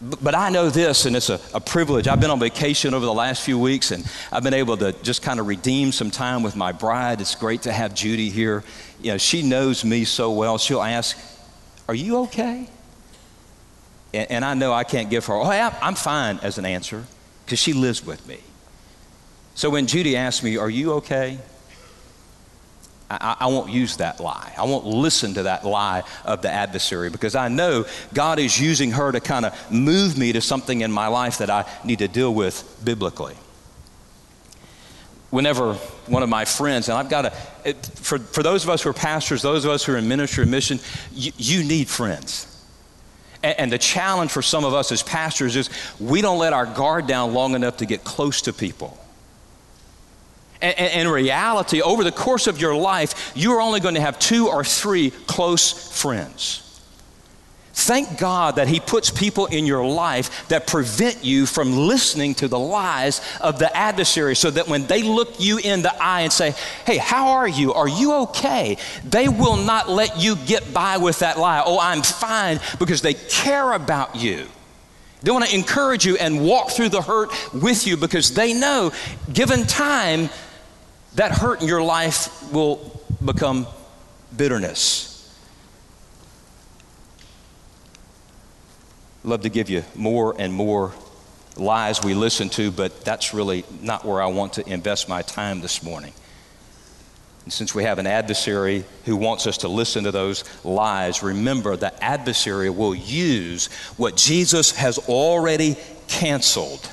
But 0.00 0.34
I 0.34 0.50
know 0.50 0.68
this, 0.68 1.06
and 1.06 1.16
it's 1.16 1.30
a, 1.30 1.40
a, 1.54 1.60
privilege. 1.60 2.06
I've 2.06 2.20
been 2.20 2.30
on 2.30 2.38
vacation 2.38 2.92
over 2.92 3.06
the 3.06 3.14
last 3.14 3.42
few 3.42 3.58
weeks, 3.58 3.92
and 3.92 4.04
I've 4.30 4.42
been 4.42 4.52
able 4.52 4.76
to 4.76 4.92
just 5.02 5.22
kind 5.22 5.40
of 5.40 5.46
redeem 5.46 5.90
some 5.90 6.10
time 6.10 6.42
with 6.42 6.54
my 6.54 6.72
bride. 6.72 7.22
It's 7.22 7.34
great 7.34 7.62
to 7.62 7.72
have 7.72 7.94
Judy 7.94 8.28
here. 8.28 8.62
You 9.00 9.12
know, 9.12 9.18
she 9.18 9.42
knows 9.42 9.86
me 9.86 10.04
so 10.04 10.32
well. 10.32 10.58
She'll 10.58 10.82
ask, 10.82 11.16
Are 11.88 11.94
you 11.94 12.18
okay? 12.24 12.68
And, 14.12 14.30
and 14.30 14.44
I 14.44 14.52
know 14.52 14.70
I 14.74 14.84
can't 14.84 15.08
give 15.08 15.24
her, 15.26 15.34
Oh, 15.34 15.44
I'm 15.44 15.94
fine 15.94 16.40
as 16.42 16.58
an 16.58 16.66
answer, 16.66 17.04
because 17.46 17.58
she 17.58 17.72
lives 17.72 18.04
with 18.04 18.26
me. 18.28 18.40
So 19.54 19.70
when 19.70 19.86
Judy 19.86 20.14
asks 20.14 20.42
me, 20.44 20.58
Are 20.58 20.68
you 20.68 20.92
okay? 20.94 21.38
I, 23.08 23.36
I, 23.40 23.46
won't 23.46 23.70
use 23.70 23.98
that 23.98 24.18
lie. 24.18 24.52
I 24.58 24.64
won't 24.64 24.84
listen 24.84 25.34
to 25.34 25.44
that 25.44 25.64
lie 25.64 26.02
of 26.24 26.42
the 26.42 26.50
adversary 26.50 27.08
because 27.08 27.36
I 27.36 27.48
know 27.48 27.84
God 28.12 28.38
is 28.38 28.60
using 28.60 28.90
her 28.92 29.12
to 29.12 29.20
kind 29.20 29.46
of 29.46 29.70
move 29.70 30.18
me 30.18 30.32
to 30.32 30.40
something 30.40 30.80
in 30.80 30.90
my 30.90 31.06
life 31.06 31.38
that 31.38 31.48
I 31.48 31.70
need 31.84 32.00
to 32.00 32.08
deal 32.08 32.34
with 32.34 32.80
biblically. 32.84 33.36
Whenever 35.30 35.74
one 36.06 36.22
of 36.22 36.28
my 36.28 36.44
friends, 36.44 36.88
and 36.88 36.98
I've 36.98 37.08
got 37.08 37.22
to, 37.64 37.74
for, 37.74 38.18
for 38.18 38.42
those 38.42 38.64
of 38.64 38.70
us 38.70 38.82
who 38.82 38.90
are 38.90 38.94
pastors, 38.94 39.42
those 39.42 39.64
of 39.64 39.70
us 39.70 39.84
who 39.84 39.94
are 39.94 39.98
in 39.98 40.08
ministry 40.08 40.42
and 40.42 40.50
mission, 40.50 40.80
you, 41.12 41.32
you 41.36 41.62
need 41.62 41.88
friends. 41.88 42.52
And, 43.42 43.58
and 43.58 43.72
the 43.72 43.78
challenge 43.78 44.32
for 44.32 44.42
some 44.42 44.64
of 44.64 44.74
us 44.74 44.90
as 44.90 45.04
pastors 45.04 45.54
is 45.54 45.70
we 46.00 46.22
don't 46.22 46.38
let 46.38 46.52
our 46.52 46.66
guard 46.66 47.06
down 47.06 47.34
long 47.34 47.54
enough 47.54 47.76
to 47.78 47.86
get 47.86 48.02
close 48.02 48.42
to 48.42 48.52
people. 48.52 48.98
In 50.72 51.08
reality, 51.08 51.82
over 51.82 52.04
the 52.04 52.12
course 52.12 52.46
of 52.46 52.60
your 52.60 52.74
life, 52.74 53.32
you're 53.34 53.60
only 53.60 53.80
going 53.80 53.94
to 53.94 54.00
have 54.00 54.18
two 54.18 54.48
or 54.48 54.64
three 54.64 55.10
close 55.26 55.72
friends. 56.00 56.62
Thank 57.78 58.18
God 58.18 58.56
that 58.56 58.68
He 58.68 58.80
puts 58.80 59.10
people 59.10 59.44
in 59.46 59.66
your 59.66 59.84
life 59.84 60.48
that 60.48 60.66
prevent 60.66 61.22
you 61.22 61.44
from 61.44 61.76
listening 61.76 62.34
to 62.36 62.48
the 62.48 62.58
lies 62.58 63.20
of 63.38 63.58
the 63.58 63.76
adversary 63.76 64.34
so 64.34 64.50
that 64.50 64.66
when 64.66 64.86
they 64.86 65.02
look 65.02 65.38
you 65.38 65.58
in 65.58 65.82
the 65.82 65.94
eye 66.02 66.22
and 66.22 66.32
say, 66.32 66.54
Hey, 66.86 66.96
how 66.96 67.32
are 67.32 67.46
you? 67.46 67.74
Are 67.74 67.86
you 67.86 68.14
okay? 68.14 68.78
They 69.04 69.28
will 69.28 69.58
not 69.58 69.90
let 69.90 70.18
you 70.18 70.36
get 70.36 70.72
by 70.72 70.96
with 70.96 71.18
that 71.18 71.38
lie. 71.38 71.62
Oh, 71.66 71.78
I'm 71.78 72.00
fine 72.00 72.60
because 72.78 73.02
they 73.02 73.12
care 73.12 73.74
about 73.74 74.16
you. 74.16 74.46
They 75.20 75.30
want 75.30 75.44
to 75.44 75.54
encourage 75.54 76.06
you 76.06 76.16
and 76.16 76.46
walk 76.46 76.70
through 76.70 76.88
the 76.90 77.02
hurt 77.02 77.30
with 77.52 77.86
you 77.86 77.98
because 77.98 78.32
they 78.32 78.54
know, 78.54 78.92
given 79.32 79.66
time, 79.66 80.30
that 81.16 81.32
hurt 81.32 81.62
in 81.62 81.68
your 81.68 81.82
life 81.82 82.52
will 82.52 83.00
become 83.24 83.66
bitterness. 84.36 85.12
Love 89.24 89.40
to 89.40 89.48
give 89.48 89.68
you 89.68 89.82
more 89.94 90.36
and 90.38 90.52
more 90.52 90.92
lies 91.56 92.02
we 92.04 92.14
listen 92.14 92.48
to, 92.50 92.70
but 92.70 93.04
that's 93.04 93.32
really 93.32 93.64
not 93.80 94.04
where 94.04 94.22
I 94.22 94.26
want 94.26 94.52
to 94.54 94.68
invest 94.70 95.08
my 95.08 95.22
time 95.22 95.62
this 95.62 95.82
morning. 95.82 96.12
And 97.44 97.52
since 97.52 97.74
we 97.74 97.84
have 97.84 97.98
an 97.98 98.06
adversary 98.06 98.84
who 99.06 99.16
wants 99.16 99.46
us 99.46 99.58
to 99.58 99.68
listen 99.68 100.04
to 100.04 100.12
those 100.12 100.44
lies, 100.64 101.22
remember 101.22 101.76
the 101.76 102.04
adversary 102.04 102.68
will 102.68 102.94
use 102.94 103.68
what 103.96 104.16
Jesus 104.16 104.76
has 104.76 104.98
already 105.08 105.76
canceled 106.08 106.90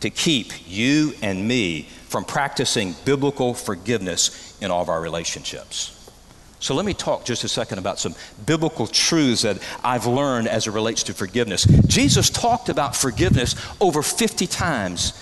to 0.00 0.10
keep 0.10 0.52
you 0.68 1.14
and 1.20 1.48
me 1.48 1.88
from 2.08 2.24
practicing 2.24 2.94
biblical 3.04 3.54
forgiveness 3.54 4.56
in 4.60 4.70
all 4.70 4.82
of 4.82 4.88
our 4.88 5.00
relationships. 5.00 5.94
So 6.60 6.74
let 6.74 6.84
me 6.84 6.94
talk 6.94 7.24
just 7.24 7.44
a 7.44 7.48
second 7.48 7.78
about 7.78 8.00
some 8.00 8.14
biblical 8.44 8.86
truths 8.86 9.42
that 9.42 9.58
I've 9.84 10.06
learned 10.06 10.48
as 10.48 10.66
it 10.66 10.72
relates 10.72 11.04
to 11.04 11.14
forgiveness. 11.14 11.64
Jesus 11.86 12.30
talked 12.30 12.68
about 12.68 12.96
forgiveness 12.96 13.54
over 13.80 14.02
50 14.02 14.46
times 14.48 15.12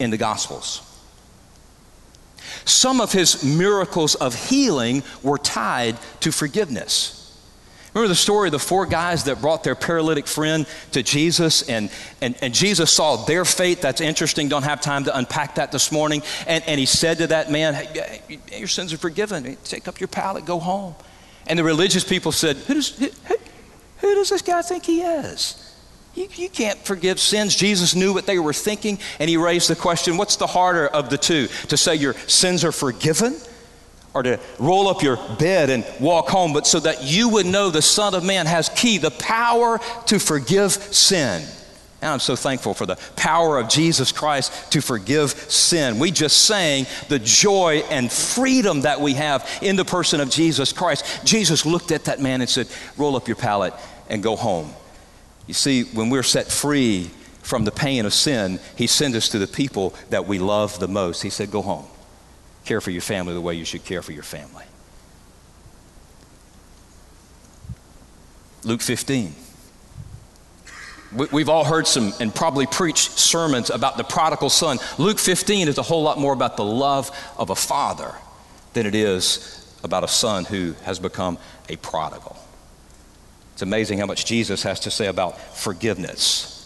in 0.00 0.10
the 0.10 0.16
Gospels. 0.16 0.82
Some 2.64 3.00
of 3.00 3.12
his 3.12 3.44
miracles 3.44 4.16
of 4.16 4.48
healing 4.48 5.02
were 5.22 5.38
tied 5.38 5.96
to 6.20 6.32
forgiveness. 6.32 7.19
Remember 7.94 8.08
the 8.08 8.14
story 8.14 8.48
of 8.48 8.52
the 8.52 8.58
four 8.58 8.86
guys 8.86 9.24
that 9.24 9.40
brought 9.40 9.64
their 9.64 9.74
paralytic 9.74 10.28
friend 10.28 10.66
to 10.92 11.02
Jesus, 11.02 11.68
and, 11.68 11.90
and, 12.20 12.36
and 12.40 12.54
Jesus 12.54 12.92
saw 12.92 13.16
their 13.16 13.44
fate. 13.44 13.80
That's 13.80 14.00
interesting. 14.00 14.48
Don't 14.48 14.62
have 14.62 14.80
time 14.80 15.04
to 15.04 15.16
unpack 15.16 15.56
that 15.56 15.72
this 15.72 15.90
morning. 15.90 16.22
And, 16.46 16.62
and 16.68 16.78
he 16.78 16.86
said 16.86 17.18
to 17.18 17.26
that 17.28 17.50
man, 17.50 17.74
hey, 17.74 18.38
Your 18.56 18.68
sins 18.68 18.92
are 18.92 18.98
forgiven. 18.98 19.56
Take 19.64 19.88
up 19.88 19.98
your 19.98 20.08
pallet, 20.08 20.44
go 20.44 20.60
home. 20.60 20.94
And 21.48 21.58
the 21.58 21.64
religious 21.64 22.04
people 22.04 22.30
said, 22.30 22.56
Who 22.56 22.74
does, 22.74 22.96
who, 22.96 23.08
who 23.98 24.14
does 24.14 24.30
this 24.30 24.42
guy 24.42 24.62
think 24.62 24.84
he 24.84 25.00
is? 25.02 25.66
You, 26.14 26.28
you 26.34 26.48
can't 26.48 26.78
forgive 26.78 27.18
sins. 27.18 27.56
Jesus 27.56 27.94
knew 27.96 28.12
what 28.12 28.26
they 28.26 28.38
were 28.38 28.52
thinking, 28.52 28.98
and 29.18 29.28
he 29.28 29.36
raised 29.36 29.68
the 29.68 29.76
question 29.76 30.16
what's 30.16 30.36
the 30.36 30.46
harder 30.46 30.86
of 30.86 31.10
the 31.10 31.18
two? 31.18 31.48
To 31.68 31.76
say 31.76 31.96
your 31.96 32.14
sins 32.14 32.64
are 32.64 32.72
forgiven? 32.72 33.36
Or 34.14 34.22
to 34.22 34.40
roll 34.58 34.88
up 34.88 35.02
your 35.02 35.16
bed 35.38 35.70
and 35.70 35.84
walk 36.00 36.28
home, 36.28 36.52
but 36.52 36.66
so 36.66 36.80
that 36.80 37.04
you 37.04 37.28
would 37.28 37.46
know 37.46 37.70
the 37.70 37.82
Son 37.82 38.14
of 38.14 38.24
Man 38.24 38.46
has 38.46 38.68
key, 38.70 38.98
the 38.98 39.10
power 39.10 39.78
to 40.06 40.18
forgive 40.18 40.72
sin. 40.72 41.46
And 42.02 42.10
I'm 42.10 42.18
so 42.18 42.34
thankful 42.34 42.72
for 42.72 42.86
the 42.86 42.96
power 43.16 43.58
of 43.58 43.68
Jesus 43.68 44.10
Christ 44.10 44.72
to 44.72 44.80
forgive 44.80 45.30
sin. 45.30 45.98
We 45.98 46.10
just 46.10 46.46
sang 46.46 46.86
the 47.08 47.18
joy 47.18 47.82
and 47.90 48.10
freedom 48.10 48.82
that 48.82 49.00
we 49.00 49.14
have 49.14 49.46
in 49.60 49.76
the 49.76 49.84
person 49.84 50.20
of 50.20 50.30
Jesus 50.30 50.72
Christ. 50.72 51.26
Jesus 51.26 51.66
looked 51.66 51.92
at 51.92 52.06
that 52.06 52.20
man 52.20 52.40
and 52.40 52.48
said, 52.48 52.68
Roll 52.96 53.16
up 53.16 53.28
your 53.28 53.36
pallet 53.36 53.74
and 54.08 54.22
go 54.22 54.34
home. 54.34 54.70
You 55.46 55.54
see, 55.54 55.84
when 55.84 56.08
we're 56.08 56.22
set 56.22 56.46
free 56.46 57.10
from 57.42 57.64
the 57.64 57.70
pain 57.70 58.06
of 58.06 58.14
sin, 58.14 58.60
He 58.76 58.86
sent 58.86 59.14
us 59.14 59.28
to 59.30 59.38
the 59.38 59.46
people 59.46 59.94
that 60.08 60.26
we 60.26 60.38
love 60.38 60.80
the 60.80 60.88
most. 60.88 61.20
He 61.20 61.30
said, 61.30 61.50
Go 61.50 61.60
home. 61.60 61.86
Care 62.70 62.80
for 62.80 62.92
your 62.92 63.02
family 63.02 63.34
the 63.34 63.40
way 63.40 63.56
you 63.56 63.64
should 63.64 63.84
care 63.84 64.00
for 64.00 64.12
your 64.12 64.22
family. 64.22 64.62
Luke 68.62 68.80
15. 68.80 69.34
We've 71.32 71.48
all 71.48 71.64
heard 71.64 71.88
some 71.88 72.12
and 72.20 72.32
probably 72.32 72.66
preached 72.66 73.18
sermons 73.18 73.70
about 73.70 73.96
the 73.96 74.04
prodigal 74.04 74.50
son. 74.50 74.78
Luke 74.98 75.18
15 75.18 75.66
is 75.66 75.78
a 75.78 75.82
whole 75.82 76.04
lot 76.04 76.20
more 76.20 76.32
about 76.32 76.56
the 76.56 76.64
love 76.64 77.10
of 77.36 77.50
a 77.50 77.56
father 77.56 78.14
than 78.74 78.86
it 78.86 78.94
is 78.94 79.76
about 79.82 80.04
a 80.04 80.08
son 80.08 80.44
who 80.44 80.74
has 80.84 81.00
become 81.00 81.38
a 81.68 81.74
prodigal. 81.74 82.36
It's 83.54 83.62
amazing 83.62 83.98
how 83.98 84.06
much 84.06 84.24
Jesus 84.26 84.62
has 84.62 84.78
to 84.78 84.92
say 84.92 85.08
about 85.08 85.40
forgiveness. 85.56 86.59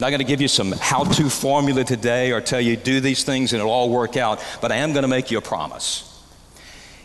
I'm 0.00 0.06
not 0.06 0.10
going 0.12 0.20
to 0.20 0.24
give 0.24 0.40
you 0.40 0.48
some 0.48 0.72
how 0.72 1.04
to 1.04 1.28
formula 1.28 1.84
today 1.84 2.32
or 2.32 2.40
tell 2.40 2.60
you 2.60 2.74
do 2.74 3.00
these 3.00 3.22
things 3.22 3.52
and 3.52 3.60
it'll 3.60 3.70
all 3.70 3.90
work 3.90 4.16
out, 4.16 4.42
but 4.62 4.72
I 4.72 4.76
am 4.76 4.94
going 4.94 5.02
to 5.02 5.08
make 5.08 5.30
you 5.30 5.36
a 5.36 5.42
promise. 5.42 6.06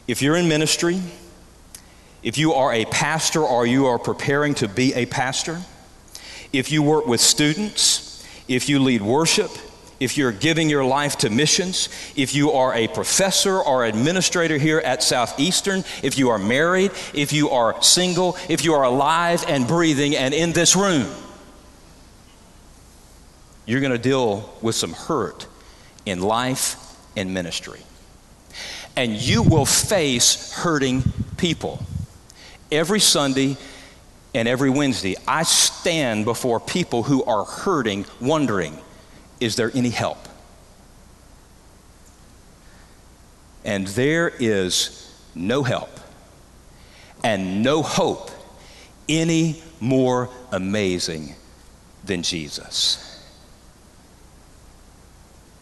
If 0.08 0.22
you're 0.22 0.38
in 0.38 0.48
ministry, 0.48 1.02
if 2.24 2.38
you 2.38 2.54
are 2.54 2.72
a 2.72 2.86
pastor 2.86 3.42
or 3.42 3.66
you 3.66 3.88
are 3.88 4.00
preparing 4.00 4.54
to 4.56 4.70
be 4.70 4.94
a 4.94 5.08
pastor, 5.08 5.60
if 6.54 6.72
you 6.72 6.82
work 6.82 7.06
with 7.06 7.20
students, 7.20 8.26
if 8.48 8.70
you 8.70 8.80
lead 8.80 9.02
worship, 9.02 9.52
if 10.00 10.18
you're 10.18 10.32
giving 10.32 10.70
your 10.70 10.86
life 10.86 11.18
to 11.18 11.30
missions, 11.30 11.90
if 12.16 12.34
you 12.34 12.54
are 12.54 12.74
a 12.74 12.88
professor 12.88 13.60
or 13.60 13.84
administrator 13.84 14.58
here 14.58 14.80
at 14.80 15.04
Southeastern, 15.04 15.84
if 16.02 16.18
you 16.18 16.30
are 16.30 16.40
married, 16.40 16.92
if 17.14 17.34
you 17.34 17.50
are 17.50 17.82
single, 17.84 18.38
if 18.48 18.64
you 18.64 18.74
are 18.74 18.84
alive 18.84 19.44
and 19.50 19.68
breathing 19.68 20.16
and 20.16 20.34
in 20.34 20.54
this 20.54 20.78
room, 20.78 21.12
you're 23.66 23.82
going 23.82 23.92
to 23.92 23.98
deal 23.98 24.54
with 24.62 24.76
some 24.76 24.94
hurt 24.94 25.48
in 26.06 26.22
life 26.22 26.76
and 27.16 27.34
ministry. 27.34 27.82
And 28.96 29.14
you 29.14 29.44
will 29.44 29.66
face 29.66 30.54
hurting 30.54 31.04
people. 31.38 31.84
Every 32.72 33.00
Sunday 33.00 33.58
and 34.34 34.48
every 34.48 34.70
Wednesday, 34.70 35.16
I 35.28 35.44
stand 35.44 36.26
before 36.26 36.60
people 36.60 37.04
who 37.04 37.24
are 37.24 37.46
hurting, 37.46 38.06
wondering, 38.22 38.78
is 39.40 39.56
there 39.56 39.72
any 39.74 39.90
help? 39.90 40.18
And 43.64 43.88
there 43.88 44.32
is 44.40 45.12
no 45.34 45.64
help 45.64 46.00
and 47.24 47.64
no 47.64 47.82
hope 47.82 48.30
any 49.10 49.62
more 49.80 50.30
amazing 50.52 51.36
than 52.06 52.22
Jesus. 52.22 53.15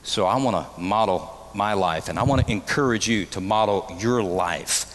So 0.04 0.26
I 0.26 0.38
want 0.38 0.56
to 0.56 0.82
model 0.82 1.50
my 1.54 1.74
life, 1.74 2.10
and 2.10 2.20
I 2.20 2.24
want 2.24 2.46
to 2.46 2.52
encourage 2.52 3.08
you 3.08 3.26
to 3.28 3.42
model 3.42 3.96
your 4.00 4.22
life 4.22 4.90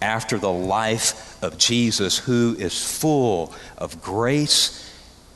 after 0.00 0.38
the 0.38 0.50
life 0.50 1.42
of 1.42 1.58
Jesus, 1.58 2.18
who 2.18 2.56
is 2.58 2.98
full 2.98 3.54
of 3.78 4.02
grace 4.02 4.92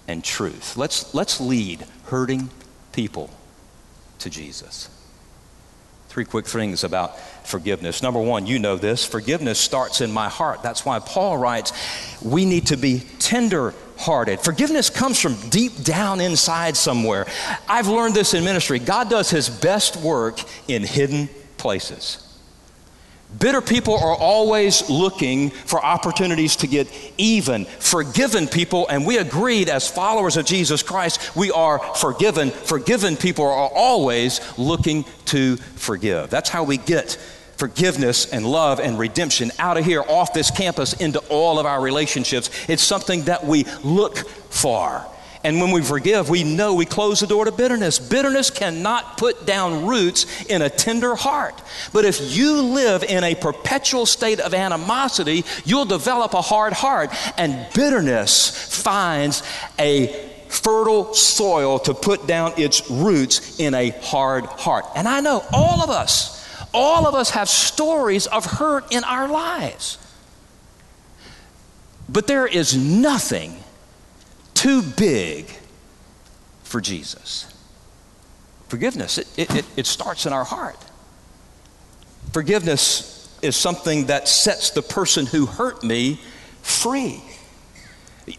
and 0.07 0.25
truth. 0.25 0.77
Let's, 0.77 1.15
let's 1.15 1.41
lead 1.41 1.85
hurting 2.07 2.51
people 2.93 3.31
to 4.21 4.31
Jesus. 4.31 4.89
Three 6.09 6.25
quick 6.25 6.47
things 6.47 6.85
about 6.85 7.19
forgiveness. 7.47 8.03
Number 8.03 8.21
one, 8.21 8.47
you 8.47 8.59
know 8.59 8.77
this 8.77 9.05
forgiveness 9.05 9.59
starts 9.59 10.01
in 10.01 10.11
my 10.11 10.29
heart. 10.29 10.63
That's 10.63 10.85
why 10.85 10.99
Paul 11.01 11.39
writes, 11.39 11.73
we 12.23 12.45
need 12.45 12.67
to 12.69 12.77
be 12.77 13.01
tender 13.19 13.75
hearted. 13.99 14.41
Forgiveness 14.41 14.91
comes 14.91 15.21
from 15.21 15.35
deep 15.51 15.83
down 15.83 16.21
inside 16.21 16.77
somewhere. 16.77 17.27
I've 17.69 17.89
learned 17.89 18.15
this 18.15 18.33
in 18.35 18.45
ministry. 18.45 18.79
God 18.79 19.11
does 19.11 19.31
his 19.31 19.51
best 19.51 19.97
work 19.97 20.41
in 20.67 20.83
hidden 20.83 21.29
places. 21.57 22.28
Bitter 23.37 23.61
people 23.61 23.95
are 23.95 24.17
always 24.17 24.89
looking 24.89 25.51
for 25.51 25.85
opportunities 25.85 26.57
to 26.57 26.67
get 26.67 26.89
even. 27.19 27.67
Forgiven 27.67 28.49
people, 28.49 28.89
and 28.89 29.07
we 29.07 29.19
agreed 29.19 29.69
as 29.69 29.89
followers 29.89 30.39
of 30.39 30.47
Jesus 30.47 30.83
Christ, 30.83 31.37
we 31.37 31.51
are 31.51 31.79
forgiven. 31.97 32.51
Forgiven 32.51 33.17
people 33.17 33.45
are 33.45 33.69
always 33.69 34.41
looking 34.57 35.05
to 35.27 35.57
forgive. 35.57 36.31
That's 36.31 36.49
how 36.49 36.65
we 36.65 36.79
get 36.79 37.19
forgiveness 37.59 38.33
and 38.33 38.47
love 38.47 38.81
and 38.81 38.99
redemption 38.99 39.51
out 39.59 39.77
of 39.77 39.85
here, 39.85 40.03
off 40.03 40.33
this 40.33 40.51
campus, 40.51 40.95
into 40.95 41.19
all 41.29 41.59
of 41.59 41.67
our 41.67 41.83
relationships. 41.83 42.51
It's 42.69 42.83
something 42.83 43.25
that 43.25 43.45
we 43.45 43.65
look 43.85 44.17
for. 44.17 45.05
And 45.45 45.61
when 45.61 45.71
we 45.71 45.83
forgive, 45.83 46.29
we 46.29 46.43
know 46.43 46.75
we 46.75 46.85
close 46.85 47.21
the 47.21 47.27
door 47.27 47.45
to 47.45 47.53
bitterness. 47.53 47.99
Bitterness 47.99 48.51
cannot 48.51 49.19
put 49.19 49.47
down 49.47 49.87
roots 49.87 50.45
in 50.47 50.63
a 50.63 50.71
tender 50.71 51.15
heart. 51.15 51.61
But 51.93 52.05
if 52.05 52.37
you 52.37 52.61
live 52.63 53.05
in 53.05 53.23
a 53.23 53.35
perpetual 53.35 54.05
state 54.05 54.41
of 54.41 54.53
animosity, 54.53 55.45
you'll 55.65 55.85
develop 55.85 56.35
a 56.35 56.43
hard 56.43 56.73
heart. 56.73 57.11
And 57.39 57.73
bitterness 57.73 58.83
finds 58.83 59.43
a 59.79 60.09
fertile 60.49 61.15
soil 61.15 61.79
to 61.81 61.95
put 61.95 62.27
down 62.27 62.55
its 62.57 62.91
roots 62.91 63.61
in 63.61 63.75
a 63.75 63.91
hard 63.91 64.47
heart. 64.47 64.87
And 64.97 65.07
I 65.07 65.21
know 65.21 65.45
all 65.53 65.83
of 65.83 65.91
us, 65.91 66.35
all 66.75 67.07
of 67.07 67.15
us 67.15 67.31
have 67.31 67.49
stories 67.49 68.27
of 68.27 68.45
hurt 68.45 68.93
in 68.93 69.05
our 69.05 69.29
lives. 69.29 69.99
But 72.09 72.27
there 72.27 72.47
is 72.47 72.77
nothing 72.77 73.63
too 74.59 74.83
big 74.83 75.47
for 76.65 76.81
Jesus. 76.81 77.47
Forgiveness, 78.69 79.19
it, 79.19 79.29
it, 79.39 79.65
it 79.77 79.87
starts 79.87 80.27
in 80.27 80.33
our 80.33 80.45
heart. 80.45 80.79
Forgiveness 82.33 83.39
is 83.41 83.55
something 83.55 84.07
that 84.07 84.27
sets 84.27 84.71
the 84.71 84.83
person 84.83 85.27
who 85.27 85.47
hurt 85.47 85.85
me 85.85 86.21
free. 86.63 87.23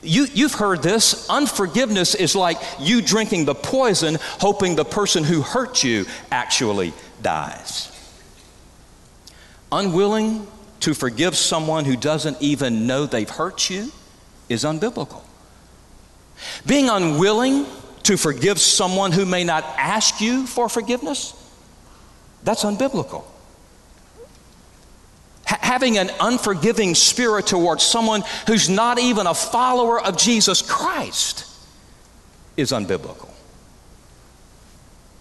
You, 0.04 0.28
you've 0.34 0.54
heard 0.54 0.84
this. 0.84 1.28
Unforgiveness 1.30 2.16
is 2.16 2.36
like 2.36 2.58
you 2.80 3.02
drinking 3.02 3.46
the 3.46 3.56
poison, 3.56 4.18
hoping 4.22 4.76
the 4.76 4.86
person 4.86 5.24
who 5.24 5.42
hurt 5.42 5.86
you 5.86 6.06
actually 6.32 6.92
dies. 7.22 7.92
Unwilling 9.72 10.46
to 10.82 10.94
forgive 10.94 11.38
someone 11.38 11.86
who 11.86 11.96
doesn't 11.96 12.42
even 12.42 12.88
know 12.88 13.06
they've 13.06 13.30
hurt 13.30 13.70
you 13.70 13.92
is 14.50 14.66
unbiblical. 14.66 15.24
Being 16.66 16.90
unwilling 16.90 17.66
to 18.04 18.18
forgive 18.18 18.60
someone 18.60 19.12
who 19.12 19.26
may 19.26 19.44
not 19.44 19.64
ask 19.78 20.22
you 20.22 20.48
for 20.48 20.70
forgiveness, 20.70 21.34
that's 22.44 22.64
unbiblical. 22.64 23.24
Having 25.46 25.98
an 25.98 26.12
unforgiving 26.20 26.96
spirit 26.96 27.48
towards 27.48 27.84
someone 27.84 28.24
who's 28.48 28.70
not 28.70 29.00
even 29.00 29.28
a 29.28 29.34
follower 29.34 30.00
of 30.00 30.18
Jesus 30.18 30.62
Christ 30.62 31.46
is 32.58 32.72
unbiblical. 32.72 33.30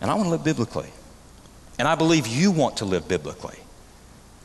And 0.01 0.11
I 0.11 0.15
want 0.15 0.27
to 0.27 0.31
live 0.31 0.45
biblically. 0.45 0.91
And 1.79 1.87
I 1.87 1.95
believe 1.95 2.27
you 2.27 2.51
want 2.51 2.79
to 2.79 2.85
live 2.85 3.09
biblically. 3.09 3.59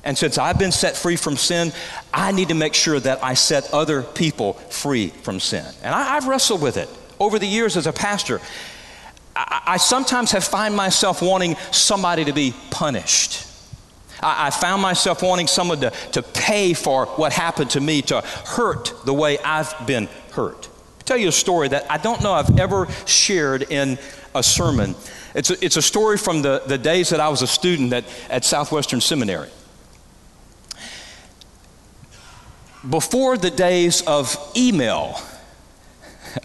And 0.04 0.18
since 0.18 0.38
I've 0.38 0.60
been 0.60 0.72
set 0.72 0.98
free 0.98 1.16
from 1.16 1.38
sin, 1.38 1.72
I 2.14 2.32
need 2.32 2.50
to 2.50 2.56
make 2.56 2.74
sure 2.74 3.00
that 3.00 3.24
I 3.24 3.36
set 3.36 3.74
other 3.74 4.04
people 4.04 4.54
free 4.54 5.10
from 5.10 5.40
sin. 5.40 5.66
And 5.82 5.96
I, 5.96 6.16
have 6.16 6.28
wrestled 6.28 6.62
with 6.62 6.78
it 6.78 6.90
over 7.20 7.40
the 7.40 7.48
years 7.48 7.78
as 7.78 7.88
a 7.88 7.94
pastor. 7.94 8.42
I, 9.36 9.62
I 9.66 9.78
sometimes 9.78 10.32
have 10.32 10.44
found 10.44 10.76
myself 10.76 11.22
wanting 11.22 11.56
somebody 11.72 12.26
to 12.26 12.34
be 12.34 12.54
punished. 12.70 13.48
I, 14.22 14.48
I 14.48 14.50
found 14.50 14.82
myself 14.82 15.24
wanting 15.24 15.48
someone 15.48 15.80
to, 15.80 15.92
to 16.12 16.22
pay 16.22 16.74
for 16.74 17.06
what 17.06 17.32
happened 17.32 17.70
to 17.72 17.80
me, 17.80 18.02
to 18.04 18.20
hurt 18.22 18.94
the 19.06 19.14
way 19.14 19.40
I've 19.40 19.74
been 19.88 20.10
hurt. 20.34 20.68
I'll 20.68 21.06
tell 21.06 21.18
you 21.18 21.30
a 21.30 21.34
story 21.34 21.70
that 21.70 21.90
I 21.90 21.98
don't 21.98 22.22
know 22.22 22.34
I've 22.34 22.60
ever 22.60 22.88
shared 23.06 23.64
in 23.64 23.98
a 24.36 24.44
sermon. 24.44 24.96
It's 25.34 25.50
a, 25.50 25.64
it's 25.64 25.78
a 25.78 25.82
story 25.82 26.18
from 26.18 26.42
the, 26.42 26.62
the 26.68 26.78
days 26.78 27.10
that 27.12 27.22
I 27.22 27.30
was 27.30 27.42
a 27.42 27.48
student 27.48 27.94
at, 27.94 28.04
at 28.30 28.44
Southwestern 28.44 29.00
Seminary. 29.00 29.50
Before 32.90 33.38
the 33.38 33.50
days 33.50 34.02
of 34.02 34.36
email, 34.58 35.18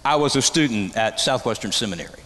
I 0.04 0.16
was 0.16 0.36
a 0.36 0.42
student 0.42 0.96
at 0.96 1.18
Southwestern 1.18 1.72
Seminary. 1.72 2.20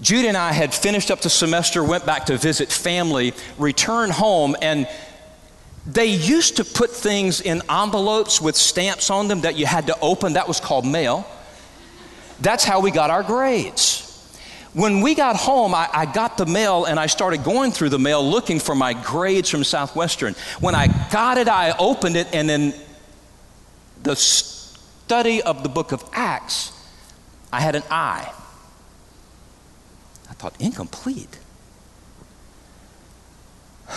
Judy 0.00 0.26
and 0.26 0.36
I 0.36 0.52
had 0.52 0.74
finished 0.74 1.10
up 1.10 1.20
the 1.20 1.30
semester, 1.30 1.84
went 1.84 2.06
back 2.06 2.26
to 2.26 2.36
visit 2.36 2.72
family, 2.72 3.34
returned 3.56 4.12
home, 4.12 4.56
and 4.62 4.88
they 5.86 6.06
used 6.06 6.56
to 6.56 6.64
put 6.64 6.90
things 6.90 7.40
in 7.40 7.62
envelopes 7.70 8.40
with 8.40 8.56
stamps 8.56 9.10
on 9.10 9.28
them 9.28 9.42
that 9.42 9.56
you 9.56 9.66
had 9.66 9.86
to 9.86 9.98
open. 10.00 10.32
That 10.32 10.48
was 10.48 10.58
called 10.58 10.84
mail. 10.84 11.24
That's 12.40 12.64
how 12.64 12.80
we 12.80 12.90
got 12.90 13.10
our 13.10 13.22
grades. 13.22 14.04
When 14.74 15.00
we 15.00 15.14
got 15.14 15.36
home, 15.36 15.74
I, 15.74 15.88
I, 15.92 16.06
got 16.06 16.36
the 16.36 16.46
mail 16.46 16.84
and 16.84 17.00
I 17.00 17.06
started 17.06 17.42
going 17.42 17.72
through 17.72 17.88
the 17.88 17.98
mail 17.98 18.28
looking 18.28 18.60
for 18.60 18.74
my 18.74 18.92
grades 18.92 19.48
from 19.48 19.64
Southwestern. 19.64 20.34
When 20.60 20.74
I 20.74 20.88
got 21.10 21.38
it, 21.38 21.48
I 21.48 21.74
opened 21.78 22.16
it, 22.16 22.28
and 22.32 22.48
then 22.48 22.74
the 24.02 24.16
study 24.16 25.42
of 25.42 25.62
the 25.62 25.68
book 25.68 25.92
of 25.92 26.04
Acts, 26.12 26.72
I 27.52 27.60
had 27.60 27.74
an 27.74 27.82
eye. 27.90 28.32
I 30.28 30.32
thought, 30.34 30.54
incomplete. 30.60 31.38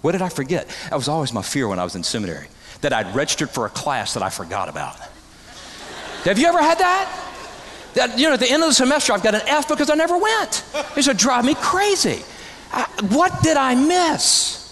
What 0.00 0.12
did 0.12 0.22
I 0.22 0.28
forget? 0.28 0.68
That 0.90 0.94
was 0.94 1.08
always 1.08 1.32
my 1.32 1.42
fear 1.42 1.66
when 1.66 1.80
I 1.80 1.84
was 1.84 1.96
in 1.96 2.04
seminary, 2.04 2.46
that 2.82 2.92
I'd 2.92 3.16
registered 3.16 3.50
for 3.50 3.66
a 3.66 3.68
class 3.68 4.14
that 4.14 4.22
I 4.22 4.30
forgot 4.30 4.68
about. 4.68 4.94
Have 6.22 6.38
you 6.38 6.46
ever 6.46 6.62
had 6.62 6.78
that? 6.78 7.28
That, 7.94 8.16
you 8.16 8.28
know, 8.28 8.34
at 8.34 8.40
the 8.40 8.48
end 8.48 8.62
of 8.62 8.68
the 8.68 8.74
semester, 8.74 9.12
I've 9.12 9.24
got 9.24 9.34
an 9.34 9.42
F 9.46 9.66
because 9.66 9.90
I 9.90 9.96
never 9.96 10.16
went. 10.16 10.64
It 10.96 11.02
to 11.02 11.14
drive 11.14 11.44
me 11.44 11.56
crazy. 11.56 12.22
I, 12.72 12.84
what 13.10 13.42
did 13.42 13.56
I 13.56 13.74
miss? 13.74 14.64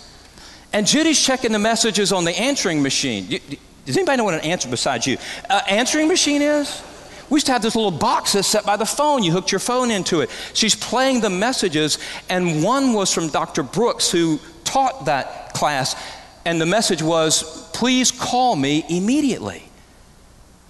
And 0.72 0.86
Judy's 0.86 1.20
checking 1.20 1.50
the 1.50 1.58
messages 1.58 2.12
on 2.12 2.24
the 2.24 2.38
answering 2.38 2.82
machine. 2.82 3.40
Does 3.86 3.96
anybody 3.96 4.18
know 4.18 4.24
what 4.24 4.34
an 4.34 4.40
answer 4.40 4.68
besides 4.68 5.06
you? 5.06 5.16
Uh, 5.48 5.62
answering 5.68 6.08
machine 6.08 6.42
is? 6.42 6.82
We 7.30 7.36
used 7.36 7.46
to 7.46 7.52
have 7.52 7.62
this 7.62 7.74
little 7.74 7.90
box 7.90 8.34
that's 8.34 8.46
set 8.46 8.64
by 8.64 8.76
the 8.76 8.84
phone. 8.84 9.22
You 9.22 9.32
hooked 9.32 9.50
your 9.50 9.58
phone 9.58 9.90
into 9.90 10.20
it. 10.20 10.30
She's 10.54 10.74
playing 10.74 11.20
the 11.20 11.30
messages, 11.30 11.98
and 12.28 12.62
one 12.62 12.92
was 12.92 13.12
from 13.12 13.28
Dr. 13.28 13.62
Brooks, 13.62 14.10
who 14.10 14.38
taught 14.64 15.06
that 15.06 15.54
class. 15.54 15.96
And 16.44 16.60
the 16.60 16.66
message 16.66 17.02
was, 17.02 17.68
Please 17.72 18.10
call 18.10 18.56
me 18.56 18.84
immediately. 18.88 19.62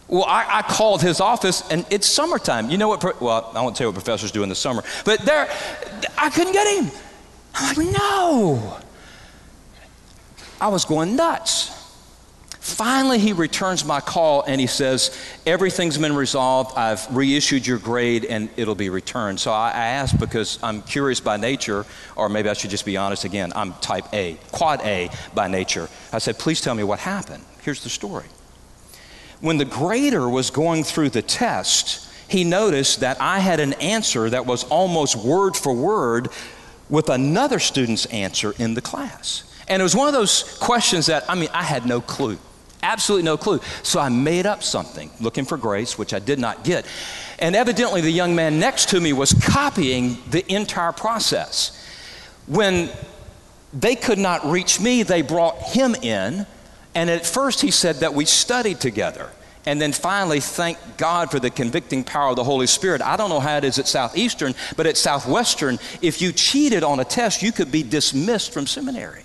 Well, 0.09 0.25
I, 0.25 0.59
I, 0.59 0.63
called 0.63 1.03
his 1.03 1.21
office, 1.21 1.69
and 1.69 1.85
it's 1.91 2.07
summertime. 2.07 2.71
You 2.71 2.79
know 2.79 2.89
what? 2.89 3.21
Well, 3.21 3.51
I 3.55 3.61
won't 3.61 3.77
tell 3.77 3.87
you 3.87 3.89
what 3.89 4.03
professors 4.03 4.31
do 4.31 4.43
in 4.45 4.49
the 4.49 4.55
summer, 4.55 4.85
but 5.05 5.21
there, 5.23 5.49
I 6.17 6.31
couldn't 6.31 6.53
get 6.53 6.67
him. 6.79 6.91
I'm 7.55 7.77
like, 7.77 7.99
no. 7.99 8.79
I 10.61 10.69
was 10.69 10.85
going 10.85 11.17
nuts. 11.17 11.76
Finally, 12.67 13.21
he 13.21 13.33
returns 13.33 13.85
my 13.85 14.01
call 14.01 14.43
and 14.43 14.61
he 14.61 14.67
says, 14.67 15.17
Everything's 15.47 15.97
been 15.99 16.17
resolved. 16.17 16.77
I've 16.77 17.07
reissued 17.15 17.65
your 17.65 17.79
grade 17.79 18.25
and 18.25 18.51
it'll 18.57 18.75
be 18.75 18.91
returned. 18.91 19.39
So 19.39 19.53
I 19.53 19.71
asked 19.71 20.19
because 20.19 20.59
I'm 20.65 20.83
curious 20.83 21.21
by 21.21 21.37
nature, 21.37 21.87
or 22.17 22.29
maybe 22.29 22.49
I 22.49 22.55
should 22.55 22.71
just 22.71 22.85
be 22.85 22.97
honest 22.97 23.25
again. 23.25 23.53
I'm 23.55 23.73
type 23.75 24.13
A, 24.13 24.37
quad 24.51 24.81
A 24.83 25.11
by 25.33 25.47
nature. 25.47 25.89
I 26.13 26.19
said, 26.19 26.41
Please 26.41 26.61
tell 26.61 26.75
me 26.75 26.83
what 26.83 26.99
happened. 26.99 27.45
Here's 27.63 27.85
the 27.85 27.89
story. 27.89 28.27
When 29.41 29.59
the 29.59 29.65
grader 29.65 30.29
was 30.29 30.51
going 30.51 30.83
through 30.83 31.11
the 31.11 31.23
test, 31.23 32.11
he 32.29 32.43
noticed 32.43 32.99
that 32.99 33.21
I 33.21 33.39
had 33.39 33.61
an 33.61 33.75
answer 33.75 34.29
that 34.29 34.45
was 34.45 34.65
almost 34.65 35.15
word 35.15 35.57
for 35.57 35.73
word 35.73 36.31
with 36.91 37.11
another 37.11 37.61
student's 37.61 38.07
answer 38.07 38.55
in 38.59 38.75
the 38.75 38.83
class. 38.83 39.45
And 39.69 39.81
it 39.81 39.85
was 39.85 39.95
one 39.95 40.09
of 40.09 40.15
those 40.15 40.59
questions 40.59 41.07
that, 41.07 41.31
I 41.31 41.37
mean, 41.37 41.49
I 41.53 41.63
had 41.63 41.87
no 41.87 42.01
clue. 42.01 42.39
Absolutely 42.83 43.25
no 43.25 43.37
clue. 43.37 43.61
So 43.83 43.99
I 43.99 44.09
made 44.09 44.47
up 44.47 44.63
something 44.63 45.11
looking 45.21 45.45
for 45.45 45.57
grace, 45.57 45.99
which 45.99 46.15
I 46.15 46.19
did 46.19 46.39
not 46.39 46.63
get. 46.65 46.87
And 47.39 47.57
evidently, 47.57 48.01
the 48.01 48.11
young 48.11 48.35
man 48.35 48.59
next 48.59 48.91
to 48.91 49.01
me 49.01 49.13
was 49.13 49.35
copying 49.35 50.19
the 50.31 50.45
entire 50.53 50.93
process. 50.93 51.83
When 52.47 52.91
they 53.73 53.97
could 53.97 54.19
not 54.19 54.47
reach 54.47 54.81
me, 54.81 55.03
they 55.03 55.23
brought 55.23 55.61
him 55.61 55.95
in. 55.97 56.47
And 56.95 57.11
at 57.11 57.27
first, 57.27 57.61
he 57.61 57.71
said 57.71 57.97
that 57.97 58.15
we 58.15 58.25
studied 58.25 58.81
together. 58.81 59.31
and 59.67 59.81
then 59.81 59.93
finally 59.93 60.39
thank 60.39 60.79
God 60.97 61.31
for 61.31 61.41
the 61.41 61.51
convicting 61.51 62.05
power 62.05 62.31
of 62.31 62.37
the 62.37 62.45
Holy 62.45 62.69
Spirit. 62.69 63.03
I 63.03 63.17
don't 63.17 63.29
know 63.29 63.41
how 63.41 63.57
it 63.59 63.65
is 63.65 63.79
at 63.79 63.89
Southeastern, 63.89 64.55
but 64.77 64.87
at 64.87 64.97
Southwestern, 64.97 65.79
if 66.01 66.23
you 66.23 66.33
cheated 66.33 66.85
on 66.85 67.01
a 67.01 67.05
test, 67.05 67.43
you 67.43 67.51
could 67.51 67.73
be 67.73 67.83
dismissed 67.83 68.53
from 68.53 68.67
seminary. 68.67 69.25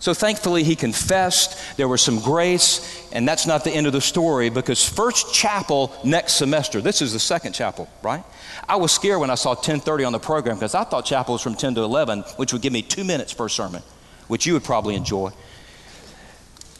So 0.00 0.14
thankfully, 0.14 0.64
he 0.64 0.76
confessed. 0.76 1.76
There 1.76 1.86
was 1.86 2.00
some 2.00 2.20
grace, 2.20 3.06
and 3.12 3.28
that's 3.28 3.46
not 3.46 3.64
the 3.64 3.70
end 3.70 3.86
of 3.86 3.92
the 3.92 4.00
story 4.00 4.48
because 4.48 4.82
first 4.86 5.34
chapel 5.34 5.92
next 6.02 6.34
semester. 6.34 6.80
This 6.80 7.02
is 7.02 7.12
the 7.12 7.18
second 7.18 7.52
chapel, 7.52 7.86
right? 8.02 8.24
I 8.66 8.76
was 8.76 8.92
scared 8.92 9.20
when 9.20 9.28
I 9.28 9.34
saw 9.34 9.54
10:30 9.54 10.06
on 10.06 10.12
the 10.12 10.18
program 10.18 10.56
because 10.56 10.74
I 10.74 10.84
thought 10.84 11.04
chapel 11.04 11.34
was 11.34 11.42
from 11.42 11.54
10 11.54 11.74
to 11.74 11.82
11, 11.82 12.24
which 12.36 12.52
would 12.54 12.62
give 12.62 12.72
me 12.72 12.80
two 12.80 13.04
minutes 13.04 13.34
per 13.34 13.50
sermon, 13.50 13.82
which 14.26 14.46
you 14.46 14.54
would 14.54 14.64
probably 14.64 14.94
enjoy. 14.94 15.32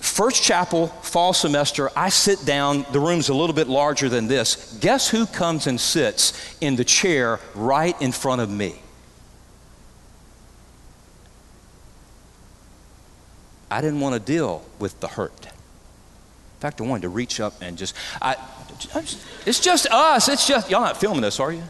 First 0.00 0.42
chapel, 0.42 0.86
fall 1.02 1.34
semester, 1.34 1.90
I 1.94 2.08
sit 2.08 2.46
down. 2.46 2.86
The 2.90 3.00
room's 3.00 3.28
a 3.28 3.34
little 3.34 3.54
bit 3.54 3.68
larger 3.68 4.08
than 4.08 4.28
this. 4.28 4.78
Guess 4.80 5.08
who 5.10 5.26
comes 5.26 5.66
and 5.66 5.78
sits 5.78 6.32
in 6.62 6.76
the 6.76 6.84
chair 6.84 7.38
right 7.54 8.00
in 8.00 8.12
front 8.12 8.40
of 8.40 8.48
me? 8.48 8.80
I 13.70 13.80
didn't 13.80 14.00
want 14.00 14.14
to 14.14 14.20
deal 14.20 14.64
with 14.78 14.98
the 15.00 15.08
hurt. 15.08 15.46
In 15.46 16.60
fact, 16.60 16.80
I 16.80 16.84
wanted 16.84 17.02
to 17.02 17.08
reach 17.08 17.40
up 17.40 17.54
and 17.62 17.78
just, 17.78 17.94
I, 18.20 18.36
it's 19.46 19.60
just 19.60 19.86
us. 19.86 20.28
It's 20.28 20.46
just, 20.46 20.70
y'all 20.70 20.80
not 20.80 20.98
filming 20.98 21.22
this, 21.22 21.38
are 21.40 21.52
you? 21.52 21.62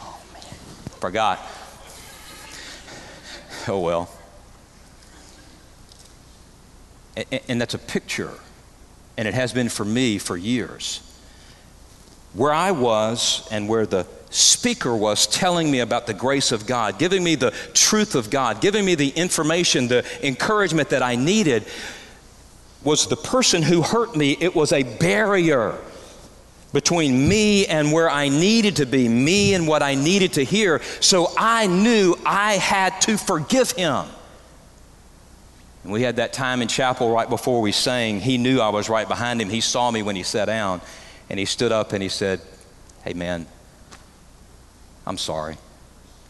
Oh, 0.00 0.20
man. 0.32 0.42
Forgot. 1.00 1.40
Oh, 3.66 3.80
well. 3.80 4.10
And, 7.16 7.40
and 7.48 7.60
that's 7.60 7.74
a 7.74 7.78
picture, 7.78 8.30
and 9.16 9.26
it 9.26 9.34
has 9.34 9.52
been 9.52 9.68
for 9.68 9.84
me 9.84 10.18
for 10.18 10.36
years. 10.36 11.02
Where 12.34 12.52
I 12.52 12.70
was 12.70 13.48
and 13.50 13.68
where 13.68 13.86
the 13.86 14.06
speaker 14.30 14.94
was 14.94 15.26
telling 15.26 15.70
me 15.70 15.80
about 15.80 16.06
the 16.06 16.14
grace 16.14 16.52
of 16.52 16.66
God, 16.66 16.98
giving 16.98 17.24
me 17.24 17.34
the 17.34 17.50
truth 17.72 18.14
of 18.14 18.30
God, 18.30 18.60
giving 18.60 18.84
me 18.84 18.94
the 18.94 19.08
information, 19.10 19.88
the 19.88 20.04
encouragement 20.26 20.90
that 20.90 21.02
I 21.02 21.16
needed, 21.16 21.64
was 22.84 23.06
the 23.06 23.16
person 23.16 23.62
who 23.62 23.82
hurt 23.82 24.14
me. 24.14 24.36
It 24.38 24.54
was 24.54 24.72
a 24.72 24.82
barrier 24.82 25.78
between 26.72 27.28
me 27.28 27.66
and 27.66 27.92
where 27.92 28.10
I 28.10 28.28
needed 28.28 28.76
to 28.76 28.86
be, 28.86 29.08
me 29.08 29.54
and 29.54 29.66
what 29.66 29.82
I 29.82 29.94
needed 29.94 30.34
to 30.34 30.44
hear. 30.44 30.82
So 31.00 31.32
I 31.36 31.66
knew 31.66 32.14
I 32.26 32.54
had 32.54 33.00
to 33.02 33.16
forgive 33.16 33.70
him. 33.72 34.04
And 35.82 35.92
we 35.92 36.02
had 36.02 36.16
that 36.16 36.34
time 36.34 36.60
in 36.60 36.68
chapel 36.68 37.10
right 37.10 37.28
before 37.28 37.62
we 37.62 37.72
sang. 37.72 38.20
He 38.20 38.36
knew 38.36 38.60
I 38.60 38.68
was 38.68 38.90
right 38.90 39.08
behind 39.08 39.40
him. 39.40 39.48
He 39.48 39.62
saw 39.62 39.90
me 39.90 40.02
when 40.02 40.16
he 40.16 40.22
sat 40.22 40.44
down, 40.44 40.82
and 41.30 41.38
he 41.38 41.44
stood 41.44 41.72
up 41.72 41.92
and 41.92 42.02
he 42.02 42.08
said, 42.08 42.40
Hey, 43.02 43.14
man, 43.14 43.46
I'm 45.06 45.18
sorry. 45.18 45.56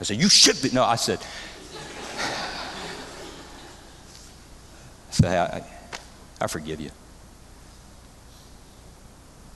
I 0.01 0.05
said, 0.05 0.19
You 0.19 0.29
should 0.29 0.61
be. 0.63 0.71
No, 0.71 0.85
I 0.85 0.97
said, 0.97 1.21
I 5.09 5.11
said, 5.11 5.29
hey, 5.31 5.39
I, 5.39 6.45
I 6.45 6.47
forgive 6.47 6.81
you. 6.81 6.91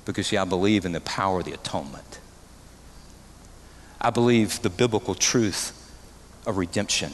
Because, 0.04 0.26
see, 0.26 0.36
I 0.36 0.44
believe 0.44 0.84
in 0.84 0.92
the 0.92 1.00
power 1.00 1.40
of 1.40 1.44
the 1.44 1.52
atonement. 1.52 2.18
I 4.00 4.10
believe 4.10 4.62
the 4.62 4.70
biblical 4.70 5.14
truth 5.14 5.78
of 6.44 6.56
redemption. 6.56 7.12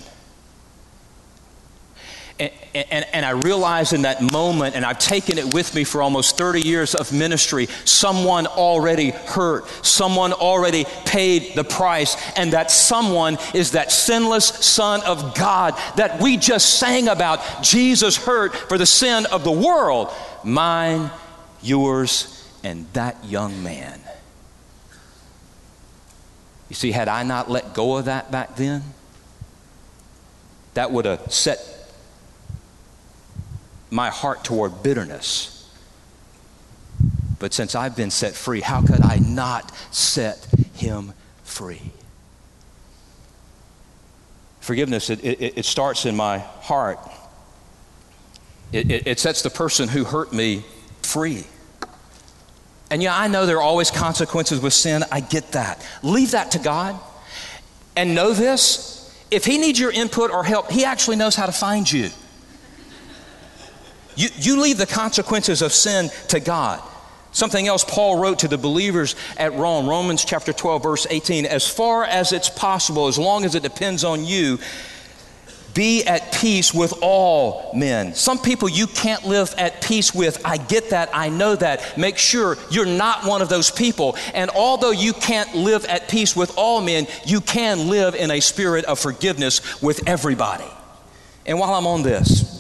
And, 2.40 2.52
and, 2.74 3.06
and, 3.12 3.26
I 3.26 3.30
realized 3.30 3.92
in 3.92 4.02
that 4.02 4.22
moment, 4.22 4.76
and 4.76 4.84
I've 4.84 5.00
taken 5.00 5.38
it 5.38 5.52
with 5.52 5.74
me 5.74 5.82
for 5.82 6.02
almost 6.02 6.38
30 6.38 6.60
years 6.60 6.94
of 6.94 7.12
ministry, 7.12 7.66
someone 7.84 8.46
already 8.46 9.10
hurt, 9.10 9.68
someone 9.84 10.32
already 10.32 10.84
paid 11.04 11.56
the 11.56 11.64
price, 11.64 12.16
and 12.36 12.52
that 12.52 12.70
someone 12.70 13.38
is 13.54 13.72
that 13.72 13.90
sinless 13.90 14.46
Son 14.46 15.02
of 15.02 15.34
God 15.34 15.74
that 15.96 16.20
we 16.20 16.36
just 16.36 16.78
sang 16.78 17.08
about. 17.08 17.40
Jesus 17.60 18.16
hurt 18.16 18.54
for 18.54 18.78
the 18.78 18.86
sin 18.86 19.26
of 19.26 19.42
the 19.42 19.50
world, 19.50 20.12
mine, 20.44 21.10
yours, 21.60 22.48
and 22.62 22.86
that 22.92 23.24
young 23.24 23.64
man. 23.64 24.00
You 26.68 26.76
see, 26.76 26.92
had 26.92 27.08
I 27.08 27.24
not 27.24 27.50
let 27.50 27.74
go 27.74 27.96
of 27.96 28.04
that 28.04 28.30
back 28.30 28.54
then, 28.54 28.82
that 30.74 30.92
would 30.92 31.04
have 31.04 31.32
set 31.32 31.77
my 33.90 34.10
heart 34.10 34.44
toward 34.44 34.82
bitterness. 34.82 35.54
But 37.38 37.54
since 37.54 37.74
I've 37.74 37.96
been 37.96 38.10
set 38.10 38.34
free, 38.34 38.60
how 38.60 38.82
could 38.82 39.02
I 39.02 39.18
not 39.18 39.72
set 39.90 40.46
him 40.74 41.12
free? 41.44 41.92
Forgiveness, 44.60 45.08
it, 45.08 45.24
it, 45.24 45.58
it 45.58 45.64
starts 45.64 46.04
in 46.04 46.16
my 46.16 46.38
heart. 46.38 46.98
It, 48.72 48.90
it, 48.90 49.06
it 49.06 49.20
sets 49.20 49.42
the 49.42 49.50
person 49.50 49.88
who 49.88 50.04
hurt 50.04 50.32
me 50.32 50.64
free. 51.02 51.46
And 52.90 53.02
yeah, 53.02 53.16
I 53.16 53.28
know 53.28 53.46
there 53.46 53.58
are 53.58 53.62
always 53.62 53.90
consequences 53.90 54.60
with 54.60 54.72
sin. 54.72 55.04
I 55.12 55.20
get 55.20 55.52
that. 55.52 55.86
Leave 56.02 56.32
that 56.32 56.52
to 56.52 56.58
God. 56.58 56.98
And 57.96 58.14
know 58.14 58.32
this 58.32 58.96
if 59.30 59.44
He 59.44 59.58
needs 59.58 59.78
your 59.78 59.90
input 59.90 60.30
or 60.30 60.44
help, 60.44 60.70
He 60.70 60.84
actually 60.84 61.16
knows 61.16 61.34
how 61.34 61.46
to 61.46 61.52
find 61.52 61.90
you. 61.90 62.10
You, 64.18 64.28
you 64.36 64.60
leave 64.60 64.78
the 64.78 64.86
consequences 64.86 65.62
of 65.62 65.72
sin 65.72 66.10
to 66.28 66.40
God. 66.40 66.82
Something 67.30 67.68
else 67.68 67.84
Paul 67.84 68.18
wrote 68.18 68.40
to 68.40 68.48
the 68.48 68.58
believers 68.58 69.14
at 69.36 69.52
Rome, 69.54 69.88
Romans 69.88 70.24
chapter 70.24 70.52
12, 70.52 70.82
verse 70.82 71.06
18. 71.08 71.46
As 71.46 71.68
far 71.68 72.02
as 72.02 72.32
it's 72.32 72.48
possible, 72.48 73.06
as 73.06 73.16
long 73.16 73.44
as 73.44 73.54
it 73.54 73.62
depends 73.62 74.02
on 74.02 74.24
you, 74.24 74.58
be 75.72 76.02
at 76.04 76.32
peace 76.32 76.74
with 76.74 76.92
all 77.00 77.70
men. 77.76 78.12
Some 78.12 78.40
people 78.40 78.68
you 78.68 78.88
can't 78.88 79.24
live 79.24 79.54
at 79.56 79.82
peace 79.82 80.12
with. 80.12 80.44
I 80.44 80.56
get 80.56 80.90
that. 80.90 81.10
I 81.12 81.28
know 81.28 81.54
that. 81.54 81.96
Make 81.96 82.18
sure 82.18 82.56
you're 82.72 82.86
not 82.86 83.24
one 83.24 83.40
of 83.40 83.48
those 83.48 83.70
people. 83.70 84.16
And 84.34 84.50
although 84.50 84.90
you 84.90 85.12
can't 85.12 85.54
live 85.54 85.84
at 85.84 86.08
peace 86.08 86.34
with 86.34 86.52
all 86.56 86.80
men, 86.80 87.06
you 87.24 87.40
can 87.40 87.88
live 87.88 88.16
in 88.16 88.32
a 88.32 88.40
spirit 88.40 88.84
of 88.86 88.98
forgiveness 88.98 89.80
with 89.80 90.08
everybody. 90.08 90.66
And 91.46 91.60
while 91.60 91.74
I'm 91.74 91.86
on 91.86 92.02
this, 92.02 92.57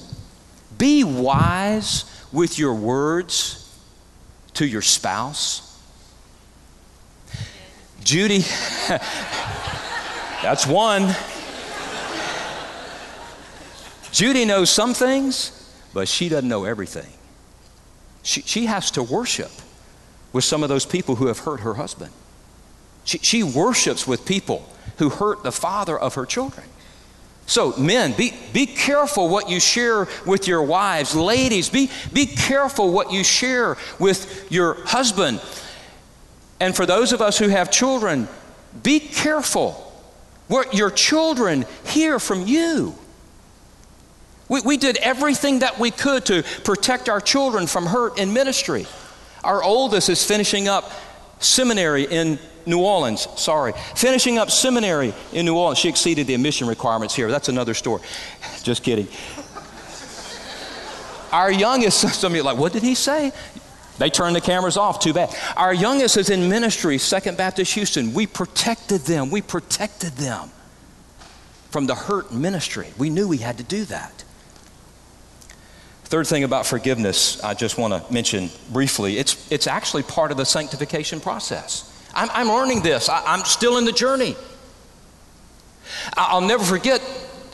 be 0.78 1.04
wise 1.04 2.04
with 2.32 2.58
your 2.58 2.74
words 2.74 3.64
to 4.54 4.66
your 4.66 4.82
spouse. 4.82 5.64
Judy, 8.02 8.38
that's 10.42 10.66
one. 10.66 11.14
Judy 14.12 14.44
knows 14.44 14.70
some 14.70 14.94
things, 14.94 15.72
but 15.92 16.08
she 16.08 16.28
doesn't 16.28 16.48
know 16.48 16.64
everything. 16.64 17.12
She, 18.22 18.42
she 18.42 18.66
has 18.66 18.90
to 18.92 19.02
worship 19.02 19.50
with 20.32 20.44
some 20.44 20.62
of 20.62 20.68
those 20.68 20.86
people 20.86 21.16
who 21.16 21.26
have 21.26 21.40
hurt 21.40 21.60
her 21.60 21.74
husband. 21.74 22.12
She, 23.04 23.18
she 23.18 23.42
worships 23.42 24.06
with 24.06 24.26
people 24.26 24.68
who 24.98 25.08
hurt 25.08 25.42
the 25.42 25.52
father 25.52 25.98
of 25.98 26.14
her 26.14 26.26
children. 26.26 26.66
So, 27.48 27.74
men, 27.78 28.12
be, 28.12 28.34
be 28.52 28.66
careful 28.66 29.30
what 29.30 29.48
you 29.48 29.58
share 29.58 30.06
with 30.26 30.46
your 30.46 30.62
wives. 30.62 31.14
Ladies, 31.14 31.70
be, 31.70 31.90
be 32.12 32.26
careful 32.26 32.92
what 32.92 33.10
you 33.10 33.24
share 33.24 33.78
with 33.98 34.46
your 34.50 34.74
husband. 34.84 35.40
And 36.60 36.76
for 36.76 36.84
those 36.84 37.14
of 37.14 37.22
us 37.22 37.38
who 37.38 37.48
have 37.48 37.70
children, 37.70 38.28
be 38.82 39.00
careful 39.00 39.72
what 40.48 40.74
your 40.74 40.90
children 40.90 41.64
hear 41.86 42.18
from 42.18 42.46
you. 42.46 42.94
We, 44.50 44.60
we 44.60 44.76
did 44.76 44.98
everything 44.98 45.60
that 45.60 45.78
we 45.78 45.90
could 45.90 46.26
to 46.26 46.42
protect 46.64 47.08
our 47.08 47.20
children 47.20 47.66
from 47.66 47.86
hurt 47.86 48.18
in 48.18 48.34
ministry. 48.34 48.86
Our 49.42 49.62
oldest 49.62 50.10
is 50.10 50.22
finishing 50.22 50.68
up 50.68 50.92
seminary 51.38 52.04
in 52.04 52.38
New 52.68 52.80
Orleans, 52.80 53.26
sorry. 53.36 53.72
Finishing 53.94 54.38
up 54.38 54.50
seminary 54.50 55.14
in 55.32 55.46
New 55.46 55.56
Orleans. 55.56 55.78
She 55.78 55.88
exceeded 55.88 56.26
the 56.26 56.34
admission 56.34 56.68
requirements 56.68 57.14
here. 57.14 57.30
That's 57.30 57.48
another 57.48 57.74
story. 57.74 58.02
Just 58.62 58.82
kidding. 58.82 59.08
Our 61.32 61.50
youngest, 61.50 62.00
some 62.14 62.32
of 62.32 62.36
you 62.36 62.42
are 62.42 62.44
like, 62.44 62.58
what 62.58 62.72
did 62.72 62.82
he 62.82 62.94
say? 62.94 63.32
They 63.98 64.10
turned 64.10 64.36
the 64.36 64.40
cameras 64.40 64.76
off, 64.76 65.00
too 65.00 65.12
bad. 65.12 65.34
Our 65.56 65.74
youngest 65.74 66.16
is 66.16 66.30
in 66.30 66.48
ministry, 66.48 66.98
Second 66.98 67.36
Baptist 67.36 67.74
Houston. 67.74 68.14
We 68.14 68.26
protected 68.26 69.02
them. 69.02 69.30
We 69.30 69.42
protected 69.42 70.12
them 70.12 70.50
from 71.70 71.86
the 71.86 71.94
hurt 71.94 72.32
ministry. 72.32 72.88
We 72.96 73.10
knew 73.10 73.28
we 73.28 73.38
had 73.38 73.58
to 73.58 73.64
do 73.64 73.84
that. 73.86 74.24
Third 76.04 76.26
thing 76.26 76.44
about 76.44 76.64
forgiveness, 76.64 77.42
I 77.44 77.52
just 77.52 77.76
want 77.76 77.92
to 77.92 78.12
mention 78.12 78.48
briefly 78.72 79.18
it's, 79.18 79.50
it's 79.52 79.66
actually 79.66 80.04
part 80.04 80.30
of 80.30 80.38
the 80.38 80.46
sanctification 80.46 81.20
process. 81.20 81.87
I'm, 82.14 82.28
I'm 82.32 82.48
learning 82.48 82.82
this, 82.82 83.08
I, 83.08 83.22
I'm 83.24 83.44
still 83.44 83.78
in 83.78 83.84
the 83.84 83.92
journey. 83.92 84.36
I'll 86.16 86.40
never 86.40 86.64
forget 86.64 87.00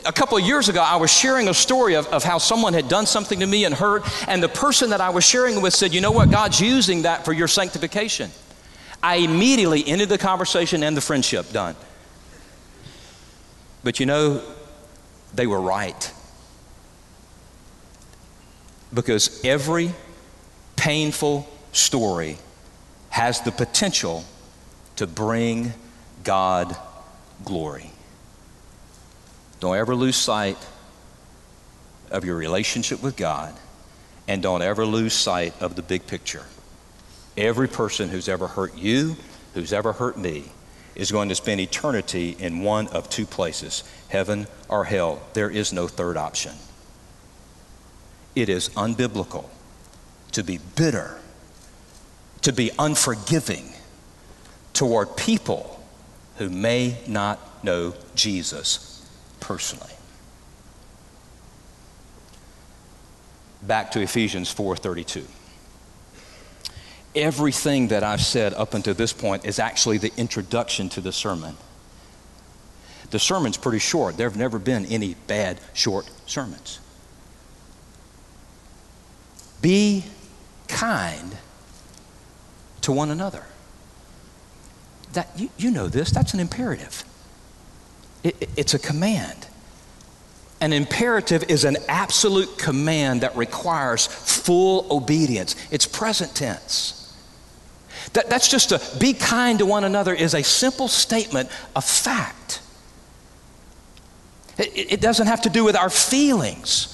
a 0.05 0.11
couple 0.11 0.37
of 0.37 0.43
years 0.43 0.69
ago, 0.69 0.81
I 0.81 0.97
was 0.97 1.11
sharing 1.11 1.47
a 1.47 1.53
story 1.53 1.95
of, 1.95 2.07
of 2.07 2.23
how 2.23 2.37
someone 2.37 2.73
had 2.73 2.87
done 2.87 3.05
something 3.05 3.39
to 3.39 3.47
me 3.47 3.65
and 3.65 3.73
hurt, 3.73 4.03
and 4.27 4.41
the 4.41 4.49
person 4.49 4.91
that 4.91 5.01
I 5.01 5.09
was 5.09 5.23
sharing 5.23 5.61
with 5.61 5.73
said, 5.73 5.93
You 5.93 6.01
know 6.01 6.11
what? 6.11 6.29
God's 6.29 6.61
using 6.61 7.03
that 7.03 7.25
for 7.25 7.33
your 7.33 7.47
sanctification. 7.47 8.29
I 9.01 9.17
immediately 9.17 9.85
ended 9.85 10.09
the 10.09 10.17
conversation 10.17 10.83
and 10.83 10.95
the 10.95 11.01
friendship. 11.01 11.51
Done. 11.51 11.75
But 13.83 13.99
you 13.99 14.05
know, 14.05 14.41
they 15.33 15.47
were 15.47 15.61
right. 15.61 16.11
Because 18.93 19.43
every 19.43 19.91
painful 20.75 21.49
story 21.71 22.37
has 23.09 23.41
the 23.41 23.51
potential 23.51 24.23
to 24.97 25.07
bring 25.07 25.73
God 26.23 26.75
glory. 27.43 27.91
Don't 29.59 29.77
ever 29.77 29.95
lose 29.95 30.15
sight 30.15 30.57
of 32.11 32.25
your 32.25 32.35
relationship 32.35 33.01
with 33.01 33.15
God, 33.15 33.53
and 34.27 34.41
don't 34.41 34.61
ever 34.61 34.85
lose 34.85 35.13
sight 35.13 35.53
of 35.61 35.75
the 35.75 35.81
big 35.81 36.07
picture. 36.07 36.45
Every 37.37 37.67
person 37.67 38.09
who's 38.09 38.29
ever 38.29 38.47
hurt 38.47 38.77
you, 38.77 39.15
who's 39.53 39.73
ever 39.73 39.93
hurt 39.93 40.17
me, 40.17 40.45
is 40.95 41.11
going 41.11 41.29
to 41.29 41.35
spend 41.35 41.59
eternity 41.59 42.35
in 42.39 42.61
one 42.61 42.87
of 42.87 43.09
two 43.09 43.25
places 43.25 43.83
heaven 44.07 44.47
or 44.69 44.85
hell. 44.85 45.21
There 45.33 45.49
is 45.49 45.73
no 45.73 45.87
third 45.87 46.15
option. 46.15 46.53
It 48.33 48.49
is 48.49 48.69
unbiblical 48.69 49.45
to 50.31 50.43
be 50.43 50.59
bitter, 50.75 51.17
to 52.41 52.53
be 52.53 52.71
unforgiving 52.77 53.74
toward 54.75 55.17
people 55.17 55.83
who 56.37 56.49
may 56.49 56.97
not 57.07 57.63
know 57.63 57.95
Jesus 58.13 59.09
personally. 59.39 59.91
Back 63.63 63.91
to 63.91 64.01
Ephesians 64.01 64.53
4:32. 64.53 65.25
Everything 67.15 67.87
that 67.87 68.03
I've 68.03 68.21
said 68.21 68.53
up 68.53 68.73
until 68.73 68.93
this 68.93 69.13
point 69.13 69.45
is 69.45 69.57
actually 69.57 69.97
the 69.97 70.11
introduction 70.17 70.89
to 70.89 71.01
the 71.01 71.13
sermon. 71.13 71.57
The 73.11 73.19
sermon's 73.19 73.57
pretty 73.57 73.79
short. 73.79 74.17
There 74.17 74.29
have 74.29 74.37
never 74.37 74.59
been 74.59 74.85
any 74.87 75.13
bad 75.25 75.61
short 75.73 76.09
sermons. 76.25 76.79
Be 79.61 80.03
kind 80.67 81.37
to 82.81 82.91
one 82.91 83.09
another. 83.09 83.45
That, 85.15 85.29
you, 85.35 85.49
you 85.57 85.71
know 85.71 85.87
this, 85.87 86.11
that's 86.11 86.33
an 86.33 86.39
imperative. 86.39 87.03
It, 88.23 88.49
it's 88.55 88.73
a 88.73 88.79
command. 88.79 89.47
An 90.61 90.73
imperative 90.73 91.43
is 91.49 91.63
an 91.63 91.77
absolute 91.87 92.57
command 92.57 93.21
that 93.21 93.35
requires 93.35 94.07
full 94.07 94.87
obedience. 94.91 95.55
It's 95.71 95.85
present 95.85 96.35
tense. 96.35 97.01
That, 98.13 98.29
that's 98.29 98.47
just 98.47 98.71
a 98.71 98.81
be 98.99 99.13
kind 99.13 99.59
to 99.59 99.65
one 99.65 99.83
another 99.83 100.13
is 100.13 100.33
a 100.33 100.43
simple 100.43 100.87
statement 100.87 101.49
of 101.75 101.83
fact. 101.83 102.61
It, 104.57 104.93
it 104.93 105.01
doesn't 105.01 105.27
have 105.27 105.41
to 105.41 105.49
do 105.49 105.63
with 105.63 105.75
our 105.75 105.89
feelings. 105.89 106.91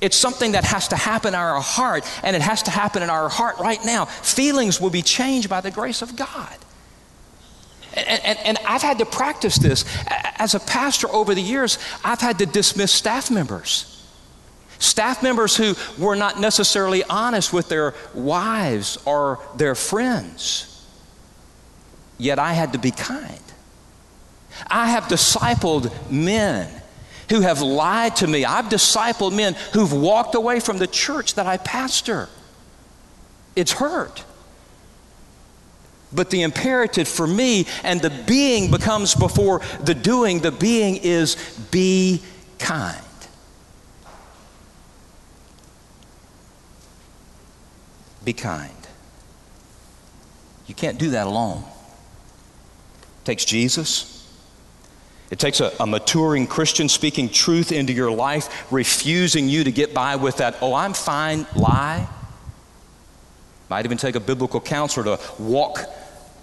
It's 0.00 0.16
something 0.16 0.52
that 0.52 0.64
has 0.64 0.88
to 0.88 0.96
happen 0.96 1.28
in 1.28 1.34
our 1.34 1.60
heart, 1.60 2.04
and 2.22 2.36
it 2.36 2.42
has 2.42 2.62
to 2.64 2.70
happen 2.70 3.02
in 3.02 3.10
our 3.10 3.28
heart 3.28 3.58
right 3.58 3.82
now. 3.84 4.04
Feelings 4.04 4.80
will 4.80 4.90
be 4.90 5.02
changed 5.02 5.48
by 5.48 5.60
the 5.60 5.70
grace 5.70 6.02
of 6.02 6.16
God. 6.16 6.56
And, 7.96 8.20
and, 8.24 8.38
and, 8.40 8.58
I've 8.66 8.82
had 8.82 8.98
to 8.98 9.06
practice 9.06 9.56
this. 9.56 9.84
As 10.36 10.54
a 10.54 10.60
pastor 10.60 11.08
over 11.10 11.34
the 11.34 11.40
years, 11.40 11.78
I've 12.04 12.20
had 12.20 12.38
to 12.40 12.46
dismiss 12.46 12.92
staff 12.92 13.30
members. 13.30 13.92
Staff 14.78 15.22
members 15.22 15.56
who 15.56 15.74
were 15.98 16.16
not 16.16 16.38
necessarily 16.38 17.02
honest 17.04 17.52
with 17.52 17.68
their 17.68 17.94
wives 18.14 18.98
or 19.06 19.40
their 19.56 19.74
friends. 19.74 20.84
Yet 22.18 22.38
I 22.38 22.52
had 22.52 22.74
to 22.74 22.78
be 22.78 22.90
kind. 22.90 23.40
I 24.66 24.88
have 24.88 25.04
discipled 25.04 25.92
men 26.10 26.70
who 27.30 27.40
have 27.40 27.60
lied 27.60 28.16
to 28.16 28.26
me. 28.26 28.44
I've 28.44 28.66
discipled 28.66 29.34
men 29.34 29.54
who've 29.72 29.92
walked 29.92 30.34
away 30.34 30.60
from 30.60 30.78
the 30.78 30.86
church 30.86 31.34
that 31.34 31.46
I 31.46 31.56
pastor. 31.56 32.28
It's 33.54 33.72
hurt. 33.72 34.24
But 36.16 36.30
the 36.30 36.42
imperative 36.42 37.06
for 37.06 37.26
me 37.26 37.66
and 37.84 38.00
the 38.00 38.10
being 38.10 38.70
becomes 38.70 39.14
before 39.14 39.60
the 39.82 39.94
doing. 39.94 40.40
The 40.40 40.50
being 40.50 40.96
is 40.96 41.36
be 41.70 42.22
kind. 42.58 43.02
Be 48.24 48.32
kind. 48.32 48.72
You 50.66 50.74
can't 50.74 50.98
do 50.98 51.10
that 51.10 51.26
alone. 51.26 51.62
It 53.22 53.24
takes 53.26 53.44
Jesus. 53.44 54.26
It 55.30 55.38
takes 55.38 55.60
a, 55.60 55.70
a, 55.78 55.86
maturing 55.86 56.46
Christian 56.46 56.88
speaking 56.88 57.28
truth 57.28 57.72
into 57.72 57.92
your 57.92 58.10
life, 58.10 58.72
refusing 58.72 59.48
you 59.48 59.64
to 59.64 59.72
get 59.72 59.92
by 59.92 60.16
with 60.16 60.38
that, 60.38 60.56
oh, 60.62 60.72
I'm 60.72 60.94
fine 60.94 61.46
lie. 61.54 62.08
Might 63.68 63.84
even 63.84 63.98
take 63.98 64.14
a 64.14 64.20
biblical 64.20 64.60
counselor 64.60 65.16
to 65.16 65.42
walk 65.42 65.80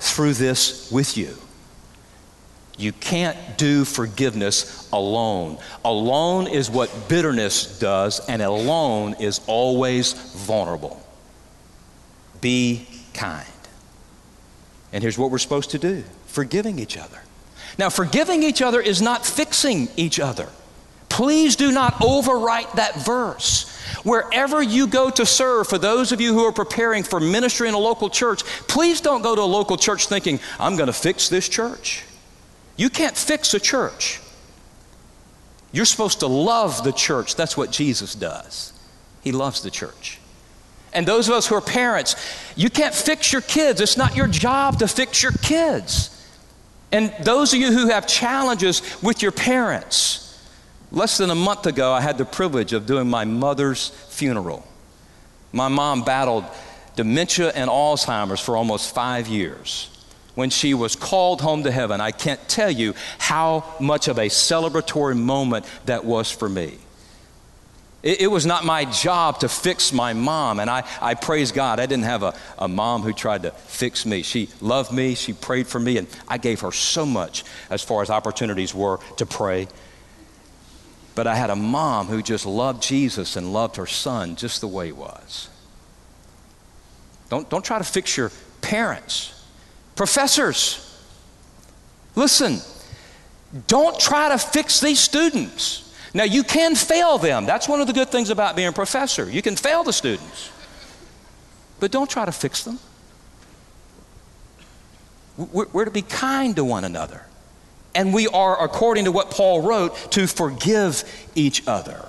through 0.04 0.34
this 0.34 0.92
with 0.92 1.18
you. 1.18 1.38
You 2.78 2.92
can't 2.92 3.38
do 3.58 3.86
forgiveness 3.86 4.90
alone. 4.92 5.58
Alone 5.86 6.48
is 6.48 6.70
what 6.70 7.08
bitterness 7.08 7.80
does, 7.80 8.20
and 8.28 8.42
alone 8.42 9.16
is 9.20 9.40
always 9.48 10.14
vulnerable. 10.14 11.02
Be 12.42 12.88
kind. 13.14 13.48
And 14.92 15.02
here's 15.02 15.18
what 15.18 15.32
we're 15.32 15.38
supposed 15.38 15.72
to 15.72 15.80
do 15.80 16.04
forgiving 16.26 16.80
each 16.80 16.98
other. 16.98 17.22
Now, 17.78 17.90
forgiving 17.90 18.44
each 18.44 18.62
other 18.62 18.82
is 18.82 19.02
not 19.02 19.26
fixing 19.26 19.88
each 19.96 20.20
other. 20.20 20.50
Please 21.10 21.56
do 21.56 21.72
not 21.72 21.94
overwrite 21.96 22.74
that 22.76 22.96
verse. 23.06 23.70
Wherever 24.04 24.62
you 24.62 24.88
go 24.88 25.10
to 25.10 25.26
serve, 25.26 25.68
for 25.68 25.78
those 25.78 26.12
of 26.12 26.22
you 26.22 26.34
who 26.34 26.46
are 26.46 26.52
preparing 26.52 27.04
for 27.04 27.20
ministry 27.20 27.68
in 27.68 27.74
a 27.74 27.80
local 27.80 28.10
church, 28.10 28.44
please 28.68 29.02
don't 29.02 29.22
go 29.22 29.36
to 29.36 29.42
a 29.42 29.44
local 29.44 29.78
church 29.78 30.08
thinking, 30.08 30.40
I'm 30.60 30.76
going 30.76 30.88
to 30.88 30.94
fix 30.94 31.30
this 31.30 31.48
church. 31.50 32.04
You 32.76 32.90
can't 32.90 33.16
fix 33.16 33.54
a 33.54 33.60
church. 33.60 34.20
You're 35.72 35.86
supposed 35.86 36.20
to 36.20 36.28
love 36.28 36.84
the 36.84 36.92
church. 36.92 37.36
That's 37.36 37.58
what 37.58 37.72
Jesus 37.72 38.16
does. 38.16 38.74
He 39.24 39.32
loves 39.32 39.62
the 39.62 39.72
church. 39.72 40.20
And 40.94 41.08
those 41.08 41.28
of 41.28 41.34
us 41.34 41.48
who 41.48 41.56
are 41.56 41.62
parents, 41.62 42.16
you 42.56 42.70
can't 42.70 42.94
fix 42.94 43.34
your 43.34 43.42
kids. 43.42 43.82
It's 43.82 43.98
not 43.98 44.16
your 44.16 44.28
job 44.28 44.80
to 44.80 44.88
fix 44.88 45.24
your 45.24 45.32
kids. 45.32 46.10
And 46.92 47.12
those 47.22 47.54
of 47.54 47.60
you 47.60 47.72
who 47.72 47.88
have 47.88 48.06
challenges 48.06 48.84
with 49.02 49.24
your 49.24 49.32
parents, 49.32 50.23
Less 50.94 51.18
than 51.18 51.32
a 51.32 51.36
month 51.36 51.66
ago, 51.66 51.92
I 51.92 52.02
had 52.02 52.20
the 52.20 52.26
privilege 52.26 52.72
of 52.72 52.86
doing 52.86 53.10
my 53.10 53.26
mother's 53.26 53.90
funeral. 54.10 54.66
My 55.52 55.68
mom 55.68 56.04
battled 56.04 56.46
dementia 56.96 57.50
and 57.50 57.68
Alzheimer's 57.68 58.40
for 58.40 58.56
almost 58.56 58.94
five 58.94 59.28
years. 59.28 59.90
When 60.36 60.52
she 60.52 60.76
was 60.76 60.96
called 60.96 61.42
home 61.42 61.64
to 61.64 61.72
heaven, 61.72 62.00
I 62.00 62.12
can't 62.12 62.48
tell 62.48 62.70
you 62.70 62.94
how 63.18 63.66
much 63.80 64.08
of 64.08 64.20
a 64.20 64.28
celebratory 64.28 65.20
moment 65.20 65.66
that 65.86 66.06
was 66.06 66.30
for 66.30 66.48
me. 66.48 66.78
It, 68.04 68.22
it 68.22 68.28
was 68.28 68.46
not 68.46 68.64
my 68.64 68.86
job 68.86 69.40
to 69.40 69.50
fix 69.50 69.94
my 69.94 70.14
mom, 70.14 70.60
and 70.60 70.70
I, 70.70 70.88
I 71.02 71.16
praise 71.16 71.52
God. 71.52 71.80
I 71.80 71.88
didn't 71.88 72.06
have 72.06 72.22
a, 72.22 72.36
a 72.60 72.68
mom 72.68 73.02
who 73.02 73.14
tried 73.14 73.44
to 73.44 73.52
fix 73.52 74.06
me. 74.06 74.22
She 74.22 74.50
loved 74.62 74.92
me, 74.92 75.16
she 75.16 75.34
prayed 75.34 75.66
for 75.66 75.80
me, 75.80 75.98
and 75.98 76.08
I 76.28 76.38
gave 76.38 76.60
her 76.60 76.72
so 76.72 77.04
much 77.04 77.44
as 77.72 77.82
far 77.82 78.04
as 78.04 78.12
opportunities 78.12 78.76
were 78.76 79.00
to 79.18 79.26
pray 79.26 79.68
but 81.16 81.28
I 81.28 81.36
had 81.36 81.50
a 81.50 81.56
mom 81.56 82.08
who 82.08 82.22
just 82.22 82.46
loved 82.46 82.82
Jesus 82.82 83.36
and 83.36 83.54
loved 83.54 83.76
her 83.76 83.86
son 83.86 84.36
just 84.36 84.62
the 84.62 84.68
way 84.68 84.88
he 84.88 84.92
was. 84.92 85.50
Don't, 87.30 87.50
don't 87.50 87.64
try 87.64 87.78
to 87.78 87.84
fix 87.84 88.18
your 88.18 88.32
parents. 88.62 89.44
Professors, 89.96 91.00
listen, 92.16 92.60
don't 93.68 94.00
try 94.00 94.30
to 94.30 94.38
fix 94.38 94.80
these 94.80 95.00
students. 95.00 95.94
Now, 96.14 96.24
you 96.24 96.44
can 96.44 96.76
fail 96.76 97.18
them. 97.18 97.46
That's 97.46 97.68
one 97.68 97.82
of 97.82 97.88
the 97.88 97.94
good 97.94 98.10
things 98.10 98.30
about 98.30 98.56
being 98.56 98.68
a 98.68 98.72
professor. 98.72 99.30
You 99.30 99.42
can 99.42 99.56
fail 99.56 99.84
the 99.84 99.94
students, 99.94 100.52
but 101.80 101.92
don't 101.92 102.10
try 102.10 102.26
to 102.26 102.32
fix 102.32 102.64
them. 102.64 102.80
We're, 105.38 105.68
we're 105.74 105.86
to 105.86 105.92
be 105.92 106.04
kind 106.04 106.56
to 106.56 106.64
one 106.64 106.84
another. 106.84 107.26
And 107.96 108.14
we 108.14 108.28
are, 108.28 108.64
according 108.64 109.06
to 109.06 109.12
what 109.12 109.30
Paul 109.30 109.62
wrote, 109.62 109.96
to 110.14 110.28
forgive 110.28 111.04
each 111.36 111.68
other. 111.68 112.06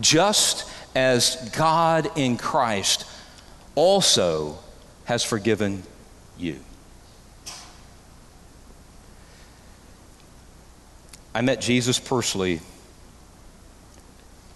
Just 0.00 0.70
as 0.94 1.50
God 1.56 2.10
in 2.16 2.36
Christ 2.36 3.04
also 3.74 4.58
has 5.04 5.24
forgiven 5.24 5.82
you. 6.38 6.58
I 11.34 11.42
met 11.42 11.60
Jesus 11.60 11.98
personally 11.98 12.60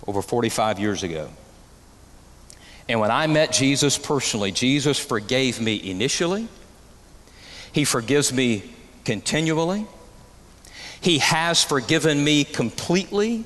over 0.07 0.23
45 0.23 0.81
years 0.81 1.03
ago. 1.03 1.29
And 2.89 2.99
when 3.01 3.11
I 3.11 3.27
met 3.27 3.53
Jesus 3.53 3.99
personally, 3.99 4.51
Jesus 4.51 4.99
forgave 4.99 5.61
me 5.61 5.91
initially, 5.91 6.49
He 7.73 7.85
forgives 7.85 8.33
me 8.33 8.65
continually, 9.05 9.87
He 11.01 11.19
has 11.19 11.63
forgiven 11.65 12.23
me 12.23 12.45
completely, 12.45 13.45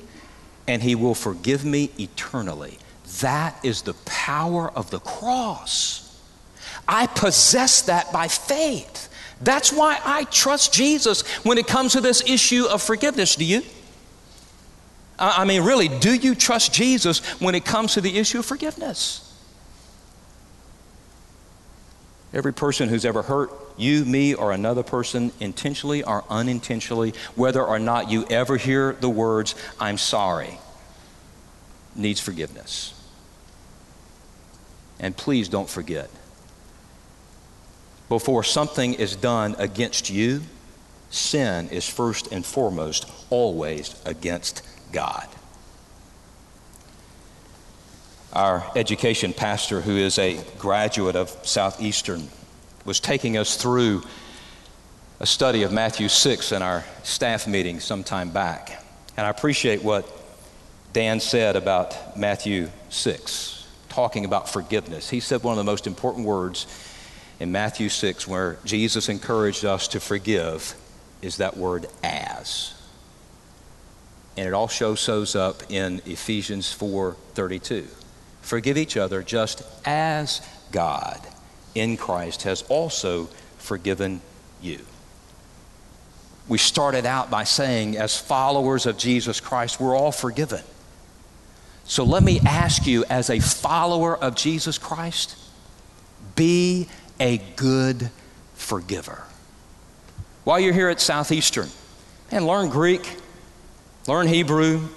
and 0.67 0.81
He 0.81 0.95
will 0.95 1.15
forgive 1.15 1.63
me 1.63 1.91
eternally. 1.97 2.77
That 3.21 3.57
is 3.63 3.83
the 3.83 3.93
power 4.05 4.69
of 4.71 4.89
the 4.91 4.99
cross. 4.99 6.01
I 6.87 7.07
possess 7.07 7.81
that 7.83 8.11
by 8.11 8.27
faith. 8.27 9.09
That's 9.41 9.71
why 9.71 9.99
I 10.03 10.25
trust 10.25 10.73
Jesus 10.73 11.21
when 11.43 11.57
it 11.57 11.67
comes 11.67 11.93
to 11.93 12.01
this 12.01 12.21
issue 12.27 12.65
of 12.65 12.81
forgiveness. 12.81 13.35
Do 13.35 13.45
you? 13.45 13.63
I 15.17 15.45
mean, 15.45 15.63
really, 15.63 15.87
do 15.87 16.13
you 16.13 16.35
trust 16.35 16.73
Jesus 16.73 17.19
when 17.39 17.55
it 17.55 17.63
comes 17.63 17.93
to 17.93 18.01
the 18.01 18.17
issue 18.17 18.39
of 18.39 18.45
forgiveness? 18.45 19.21
Every 22.35 22.53
person 22.53 22.89
who's 22.89 23.05
ever 23.05 23.23
hurt 23.23 23.51
you, 23.77 24.05
me, 24.05 24.35
or 24.35 24.51
another 24.51 24.83
person, 24.83 25.31
intentionally 25.39 26.03
or 26.03 26.23
unintentionally, 26.29 27.13
whether 27.35 27.63
or 27.63 27.79
not 27.79 28.11
you 28.11 28.25
ever 28.29 28.57
hear 28.57 28.93
the 28.93 29.09
words, 29.09 29.55
I'm 29.79 29.97
sorry, 29.97 30.59
needs 31.95 32.19
forgiveness. 32.19 32.93
And 34.99 35.15
please 35.15 35.49
don't 35.49 35.69
forget 35.69 36.09
before 38.09 38.43
something 38.43 38.93
is 38.93 39.15
done 39.15 39.55
against 39.57 40.09
you, 40.09 40.41
sin 41.09 41.69
is 41.69 41.87
first 41.89 42.31
and 42.31 42.45
foremost 42.45 43.09
always 43.29 43.99
against 44.05 44.61
God. 44.91 45.27
Our 48.35 48.69
education 48.75 49.31
pastor, 49.31 49.79
who 49.79 49.95
is 49.95 50.19
a 50.19 50.43
graduate 50.57 51.15
of 51.15 51.29
Southeastern, 51.43 52.27
was 52.83 52.99
taking 52.99 53.37
us 53.37 53.55
through 53.55 54.03
a 55.21 55.25
study 55.25 55.63
of 55.63 55.71
Matthew 55.71 56.09
6 56.09 56.51
in 56.51 56.61
our 56.61 56.83
staff 57.03 57.47
meeting 57.47 57.79
some 57.79 58.03
time 58.03 58.31
back. 58.31 58.83
And 59.15 59.25
I 59.25 59.29
appreciate 59.29 59.83
what 59.83 60.05
Dan 60.91 61.21
said 61.21 61.55
about 61.55 62.17
Matthew 62.17 62.69
6, 62.89 63.65
talking 63.87 64.25
about 64.25 64.49
forgiveness. 64.49 65.09
He 65.09 65.21
said 65.21 65.41
one 65.41 65.53
of 65.53 65.57
the 65.57 65.71
most 65.71 65.87
important 65.87 66.25
words 66.25 66.67
in 67.39 67.53
Matthew 67.53 67.87
6, 67.87 68.27
where 68.27 68.57
Jesus 68.65 69.07
encouraged 69.07 69.63
us 69.63 69.87
to 69.87 70.01
forgive, 70.01 70.75
is 71.21 71.37
that 71.37 71.55
word 71.55 71.87
as. 72.03 72.73
And 74.35 74.45
it 74.45 74.53
also 74.53 74.93
shows 74.93 75.37
up 75.37 75.63
in 75.71 76.01
Ephesians 76.05 76.73
4:32. 76.73 77.87
Forgive 78.45 78.77
each 78.77 78.95
other 78.95 79.23
just 79.23 79.63
as 79.85 80.39
God 80.71 81.19
in 81.73 81.97
Christ 81.97 82.43
has 82.43 82.61
also 82.69 83.25
forgiven 83.57 84.21
you. 84.61 84.79
We 86.47 86.59
started 86.59 87.07
out 87.07 87.31
by 87.31 87.43
saying, 87.43 87.97
as 87.97 88.15
followers 88.15 88.85
of 88.85 88.99
Jesus 88.99 89.39
Christ, 89.39 89.79
we're 89.79 89.97
all 89.97 90.11
forgiven. 90.11 90.61
So 91.85 92.03
let 92.03 92.21
me 92.21 92.39
ask 92.45 92.85
you, 92.85 93.03
as 93.09 93.31
a 93.31 93.39
follower 93.39 94.15
of 94.15 94.35
Jesus 94.35 94.77
Christ, 94.77 95.35
be 96.35 96.87
a 97.19 97.39
good 97.55 98.11
forgiver. 98.53 99.23
While 100.43 100.59
you're 100.59 100.71
here 100.71 100.89
at 100.89 101.01
Southeastern, 101.01 101.69
and 102.29 102.45
learn 102.45 102.69
Greek, 102.69 103.17
learn 104.07 104.27
Hebrew, 104.27 104.87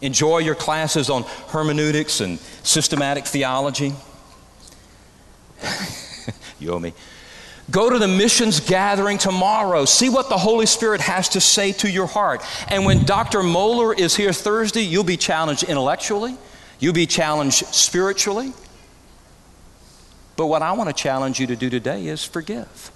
enjoy 0.00 0.38
your 0.38 0.54
classes 0.54 1.10
on 1.10 1.24
hermeneutics 1.48 2.20
and 2.20 2.38
systematic 2.62 3.26
theology. 3.26 3.94
you 6.58 6.72
owe 6.72 6.78
me. 6.78 6.92
Go 7.70 7.90
to 7.90 7.98
the 7.98 8.08
missions 8.08 8.58
gathering 8.60 9.18
tomorrow. 9.18 9.84
See 9.84 10.08
what 10.08 10.28
the 10.28 10.36
Holy 10.36 10.66
Spirit 10.66 11.00
has 11.00 11.28
to 11.30 11.40
say 11.40 11.72
to 11.72 11.90
your 11.90 12.06
heart. 12.06 12.42
And 12.68 12.84
when 12.84 13.04
Dr. 13.04 13.40
Mohler 13.40 13.96
is 13.96 14.16
here 14.16 14.32
Thursday, 14.32 14.80
you'll 14.80 15.04
be 15.04 15.16
challenged 15.16 15.62
intellectually, 15.62 16.36
you'll 16.80 16.94
be 16.94 17.06
challenged 17.06 17.64
spiritually, 17.66 18.52
but 20.36 20.46
what 20.46 20.62
I 20.62 20.72
want 20.72 20.88
to 20.88 20.94
challenge 20.94 21.38
you 21.38 21.46
to 21.48 21.56
do 21.56 21.68
today 21.68 22.06
is 22.06 22.24
forgive. 22.24 22.90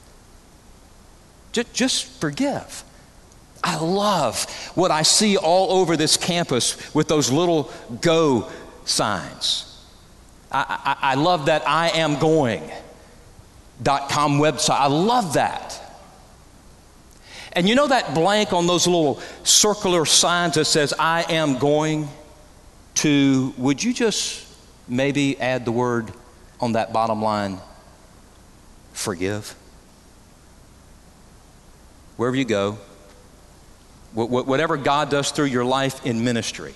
Just, 1.53 1.73
just 1.75 2.07
forgive. 2.21 2.83
I 3.65 3.79
love 3.79 4.45
what 4.75 4.91
I 4.91 5.03
see 5.03 5.37
all 5.37 5.73
over 5.81 5.97
this 5.97 6.17
campus 6.17 6.95
with 6.95 7.09
those 7.09 7.33
little 7.33 7.73
go 8.01 8.51
signs. 8.85 9.71
I, 10.53 10.97
I, 11.03 11.13
I 11.13 11.15
love 11.15 11.47
that 11.47 11.67
I 11.67 11.89
am 11.89 12.19
going 12.19 12.71
dot 13.83 14.11
com 14.11 14.39
website. 14.39 14.79
I 14.79 14.87
love 14.87 15.33
that. 15.35 15.81
And 17.55 17.69
you 17.69 17.75
know 17.75 17.87
that 17.89 18.15
blank 18.15 18.53
on 18.53 18.67
those 18.67 18.87
little 18.87 19.21
circular 19.45 20.05
signs 20.05 20.57
that 20.57 20.67
says 20.67 20.93
I 20.99 21.25
am 21.33 21.59
going 21.59 22.09
to, 22.97 23.55
would 23.57 23.83
you 23.83 23.95
just 23.95 24.47
maybe 24.89 25.41
add 25.41 25.65
the 25.65 25.73
word 25.73 26.13
on 26.61 26.73
that 26.73 26.93
bottom 26.93 27.23
line 27.23 27.59
forgive. 28.93 29.55
Wherever 32.17 32.37
you 32.37 32.45
go, 32.45 32.79
whatever 34.15 34.77
God 34.77 35.11
does 35.11 35.31
through 35.31 35.47
your 35.47 35.65
life 35.65 36.07
in 36.07 36.25
ministry, 36.25 36.75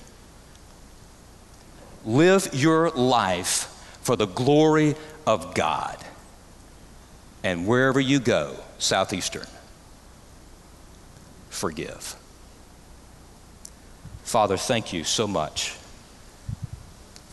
live 2.04 2.48
your 2.52 2.90
life 2.90 3.66
for 4.02 4.16
the 4.16 4.26
glory 4.26 4.96
of 5.26 5.54
God. 5.54 5.96
And 7.44 7.66
wherever 7.66 8.00
you 8.00 8.18
go, 8.18 8.56
Southeastern, 8.78 9.46
forgive. 11.48 12.16
Father, 14.24 14.56
thank 14.56 14.92
you 14.92 15.04
so 15.04 15.26
much 15.26 15.76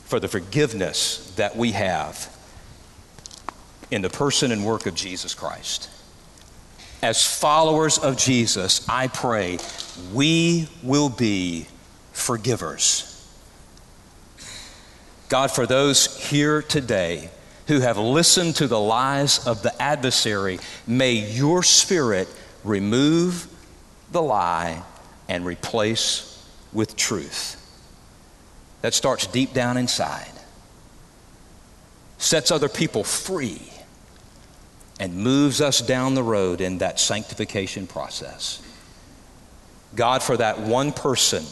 for 0.05 0.19
the 0.19 0.27
forgiveness 0.27 1.33
that 1.35 1.57
we 1.57 1.71
have 1.71 2.31
in 3.89 4.01
the 4.01 4.09
person 4.09 4.51
and 4.51 4.63
work 4.63 4.85
of 4.85 4.93
Jesus 4.93 5.33
Christ. 5.33 5.89
As 7.05 7.23
followers 7.23 7.99
of 7.99 8.17
Jesus, 8.17 8.83
I 8.89 9.09
pray 9.09 9.59
we 10.11 10.67
will 10.81 11.09
be 11.09 11.67
forgivers. 12.13 13.11
God, 15.29 15.51
for 15.51 15.67
those 15.67 16.27
here 16.31 16.63
today 16.63 17.29
who 17.67 17.81
have 17.81 17.99
listened 17.99 18.55
to 18.55 18.65
the 18.65 18.79
lies 18.79 19.45
of 19.45 19.61
the 19.61 19.79
adversary, 19.79 20.57
may 20.87 21.11
your 21.11 21.61
spirit 21.61 22.27
remove 22.63 23.49
the 24.11 24.23
lie 24.23 24.81
and 25.29 25.45
replace 25.45 26.43
with 26.73 26.95
truth. 26.95 27.61
That 28.81 28.95
starts 28.95 29.27
deep 29.27 29.53
down 29.53 29.77
inside, 29.77 30.31
sets 32.17 32.49
other 32.49 32.67
people 32.67 33.03
free 33.03 33.61
and 34.99 35.15
moves 35.15 35.61
us 35.61 35.81
down 35.81 36.13
the 36.13 36.23
road 36.23 36.61
in 36.61 36.77
that 36.79 36.99
sanctification 36.99 37.87
process. 37.87 38.61
God, 39.95 40.23
for 40.23 40.37
that 40.37 40.59
one 40.59 40.91
person 40.91 41.43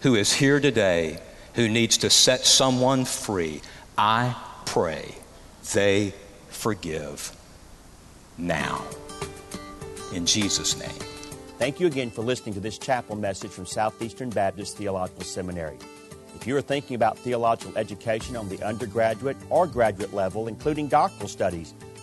who 0.00 0.14
is 0.14 0.32
here 0.32 0.60
today 0.60 1.18
who 1.54 1.68
needs 1.68 1.98
to 1.98 2.10
set 2.10 2.40
someone 2.40 3.04
free, 3.04 3.60
I 3.96 4.34
pray 4.64 5.14
they 5.74 6.14
forgive 6.48 7.34
now. 8.36 8.84
In 10.14 10.24
Jesus' 10.24 10.78
name. 10.78 10.88
Thank 11.58 11.80
you 11.80 11.88
again 11.88 12.10
for 12.10 12.22
listening 12.22 12.54
to 12.54 12.60
this 12.60 12.78
chapel 12.78 13.16
message 13.16 13.50
from 13.50 13.66
Southeastern 13.66 14.30
Baptist 14.30 14.76
Theological 14.76 15.24
Seminary. 15.24 15.76
If 16.36 16.46
you 16.46 16.56
are 16.56 16.62
thinking 16.62 16.94
about 16.94 17.18
theological 17.18 17.76
education 17.76 18.36
on 18.36 18.48
the 18.48 18.62
undergraduate 18.62 19.36
or 19.50 19.66
graduate 19.66 20.14
level, 20.14 20.46
including 20.46 20.86
doctoral 20.86 21.28
studies, 21.28 21.74